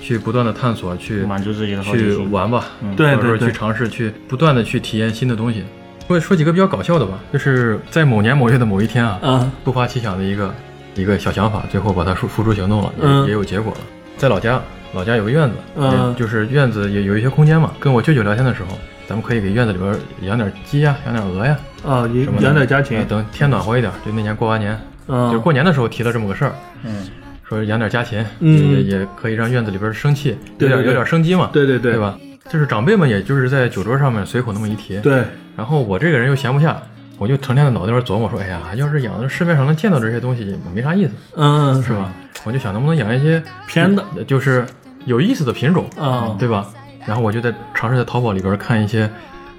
[0.00, 2.16] 去不断的探索，去满足自己的好奇去。
[2.30, 2.64] 玩吧，
[2.96, 5.62] 对对对或者说去，尝试，去不断的去体验新的东西。
[6.10, 10.52] 说说几个比较搞笑的吧，就是在某年某月的某一天啊，嗯，突发奇想的一个
[10.96, 13.78] 一个小想法，最后把它付付诸行动了，也、嗯也有结果了。
[14.16, 14.60] 在老家，
[14.92, 17.72] 老家有个院子，嗯也就是院子也有一些空间嘛。
[17.78, 21.56] 跟我舅舅聊天的时候，咱们可以给院子里边养点鸡呀、养点鹅呀
[21.86, 22.08] 啊，
[22.40, 26.52] 养点家禽哎，等天暖和一点，就那年过完年，嗯，就过年的时候提了这么个事儿，
[26.82, 27.06] 嗯，
[27.48, 32.00] 说养点家禽，嗯也可以让院子里边生气，有点有点生机嘛，对对对对？
[32.00, 32.18] 吧？
[32.50, 35.24] 就是长辈们也就是在酒桌上面随口那么一提，对，
[35.56, 36.82] 然后我这个人又闲不下，
[37.16, 42.12] 我就成天在脑袋里边琢磨说，哎呀，要是养的市面上能见到这些东西，没啥意思，嗯，是吧？
[42.44, 44.66] 我就想能不能养一些偏的，就是
[45.04, 46.66] 有意思的品种，啊，对吧？
[47.06, 49.08] 然后我就在尝试在淘宝里边看一些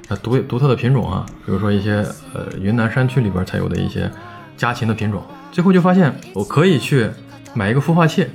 [0.09, 4.11] 呃独独特的品种啊，比如说一些呃云南山区里边才有的一些
[4.57, 7.09] 家禽的品种，最后就发现我可以去
[7.53, 8.27] 买一个孵化器，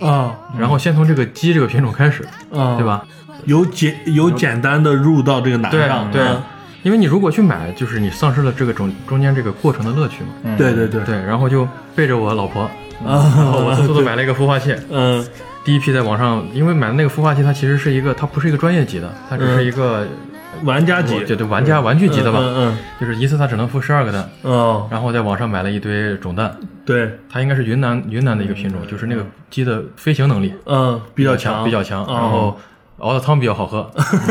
[0.00, 2.22] 啊然后先从这个鸡这个品种开始，
[2.52, 2.84] 啊，对？
[2.84, 3.04] 吧？
[3.46, 6.42] 有简有简单的入到这个难对上，对嗯，
[6.82, 10.30] 因为你如果去买，就是你丧失了这个中中间这个过程的乐趣嘛。
[10.44, 12.70] 嗯对对对，对，然后就背着我老婆，
[13.04, 14.74] 然后啊，我偷偷的买了一个孵化器。
[14.90, 15.24] 嗯
[15.64, 20.06] 第一批在网上，因为买的那个孵化器，它其实是一个，它不是一个专业级的，它只是一个
[20.64, 24.28] 玩家级，对对玩家玩具级的吧，嗯嗯就是一次他只能孵十二个蛋。
[24.42, 32.12] 嗯哦，然后在网上买了一堆种蛋，对，它应该是云南云南的一个品种，就是那个鸡的飞行能力嗯，比较强，比较强，哦。
[32.12, 32.58] 然后
[32.98, 33.90] 熬的汤比较好喝。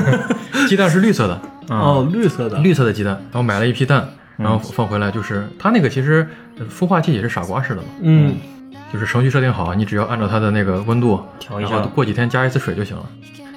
[0.67, 4.07] 鸡蛋是绿色的，哦，绿色的，绿色的鸡蛋，然后买了一批蛋，
[4.37, 6.27] 然后放回来，就是它那个其实
[6.57, 8.35] 呃孵化器也是傻瓜式的嘛，嗯。
[8.91, 11.71] 就是程序设定好，你只要按照它的那个温度调一下。
[11.71, 13.03] 然后过几天加一次水就行了。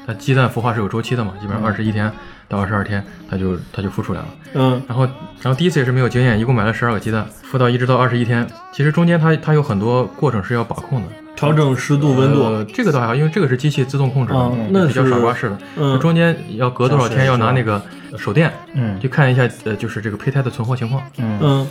[0.07, 2.11] 它鸡蛋孵化是有周期的嘛，基本上二十一天
[2.49, 4.27] 到二十二天，它就它就孵出来了。
[4.55, 5.05] 嗯然后
[5.43, 11.09] 然后第一次也是没有经验，一共买了十二个鸡蛋，孵到一直到二十一天，其实中间它它有很多过程是要把控的。
[11.35, 15.59] 调整湿度温度，呃，这个倒还好，因为这个是机器自动控制的，哦那比较傻瓜式的。
[15.77, 17.83] 嗯中间要隔多少天要拿那个
[18.17, 21.03] 手电嗯去看一下，呃，就是这个胚胎的存活情况。
[21.19, 21.67] 嗯嗯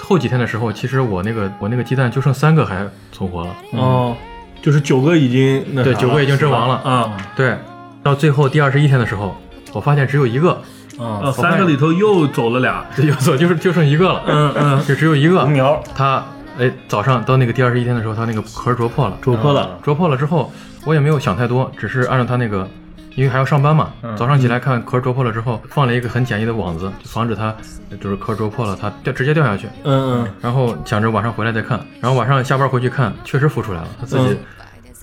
[0.00, 4.16] 后几天的时候，其实我那个我那个鸡蛋就剩三个还存活了，哦，
[4.62, 7.56] 就是九个已经那对九个已经阵亡了啊对，
[8.02, 9.36] 到最后第二十一天的时候，
[9.74, 10.52] 我发现只有一个，
[10.98, 15.40] 啊，啊，三个里头又走了俩， 又走，就是就剩一个了，嗯嗯， 就只有一个。
[15.42, 15.50] 红。
[15.50, 16.24] 苗它
[16.58, 20.52] 哎，早上到那个第二十一天的时候，它那个壳啄破了，啄破了，啄破了之后，
[20.84, 22.68] 我也没有想太多，只是按照它那个，
[23.16, 27.52] 因为还要上班嘛，早上起来看壳啄破了之后，放了一个很简易的网子，就防止它
[28.00, 29.66] 就是壳啄破了，它掉直接掉下去。
[29.82, 30.28] 嗯嗯。
[30.40, 34.38] 然后想着晚上回来再看，然后晚上下班回去看，确实孵出来了，它自己嗯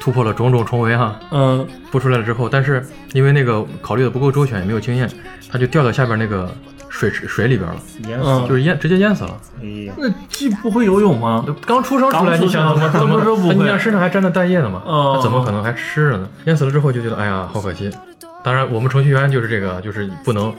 [0.02, 1.18] 突破了种种重围哈。
[1.32, 5.10] 嗯孵出来了之后，但是因为那个考虑的不够周全，也没有经验，
[5.49, 6.49] 它就掉到下边那个
[6.89, 7.76] 水池水里边了，
[8.08, 9.38] 淹死就是淹直接淹死了。
[9.62, 11.45] 哎呀那鸡不会游泳吗？
[11.66, 14.82] 刚出生出来，你想 生怎么怎么说不会你想身上还沾着蛋液呢嘛？
[14.86, 16.28] 哦那怎么可能还湿着呢？
[16.45, 17.91] 淹死了之后就觉得哎呀好可惜。
[18.43, 20.52] 当然，我们程序员就是这个，就是不能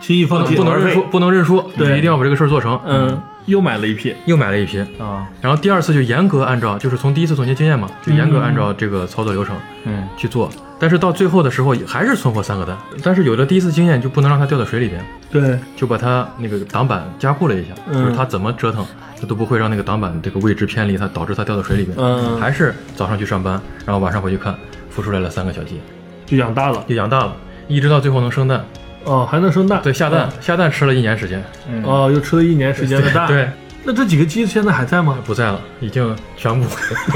[0.00, 2.78] 轻易放弃，不能认输，不能认输，对一定要把这个事儿做成。
[2.86, 10.48] 嗯，又买了一批，又买了一批，啊然后第二次就严格按照，就是从第一次总结经验嘛，就严格按照这个操作流程嗯去做。
[10.80, 18.86] 但是到最后的时候还是存活三个蛋，但是有了第一次经验就不能让它掉到水里边，对，就把它那个挡板加固了一下，嗯就是它怎么折腾，
[19.20, 21.96] 它都不会让那个挡板这个位置偏离，它导致它掉到水里边。
[21.98, 24.54] 嗯还是早上去上班，然后晚上回去看，
[24.96, 25.80] 孵出来了三个小鸡，
[26.26, 26.84] 就养大了。
[26.86, 27.34] 就养大了，
[27.66, 28.64] 一直到最后能生蛋。
[29.08, 31.42] 哦，还能生蛋，对，下蛋，下蛋吃了一年时间，
[31.82, 33.48] 哦，又吃了一年时间的蛋，对，
[33.84, 35.16] 那这几个鸡现在还在吗？
[35.24, 36.66] 不在了，已经全部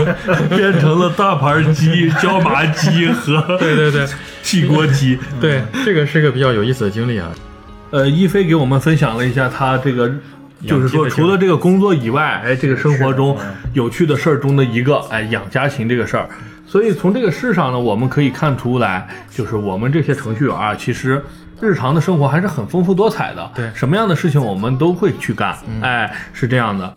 [0.57, 4.07] 变成了大盘鸡、 椒麻鸡和对对对
[4.43, 5.18] 汽锅鸡。
[5.38, 7.30] 对，这个是个比较有意思的经历啊。
[7.90, 10.11] 呃，一飞给我们分享了一下他这个，
[10.66, 13.36] 就是说除了这个工作以外，哎，这个生活中
[13.74, 16.26] 有趣的事儿中的一个，哎，养家禽这个事儿。
[16.66, 21.22] 所以从这个事上呢，我们可以看出来，就是我们这些程序员啊，其实
[21.63, 23.51] 日常的生活还是很丰富多彩的。
[23.55, 25.57] 对，什么样的事情我们都会去干。
[25.81, 26.97] 哎，是这样的。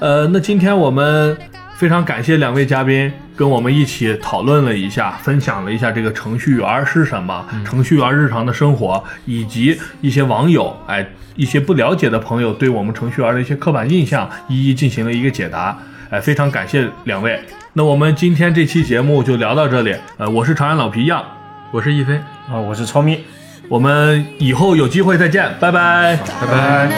[0.00, 1.34] 呃，那今天我们
[1.76, 15.74] 非常感谢两位嘉宾跟我们一起讨论了一下，分享了一下这个程序员是什么，程序员日常的生活，以及一些网友哎一些不了解的朋友对我们程序员的一些刻板印象，一一进行了一个解答。
[16.10, 17.40] 哎，非常感谢两位。
[17.72, 19.96] 那我们今天这期节目就聊到这里。
[20.18, 21.24] 呃，我是长安老皮样，
[21.70, 22.16] 我是一飞，
[22.50, 23.24] 啊，我是超咪，
[23.68, 26.18] 我们以后有机会再见拜拜。
[26.40, 26.88] 拜拜。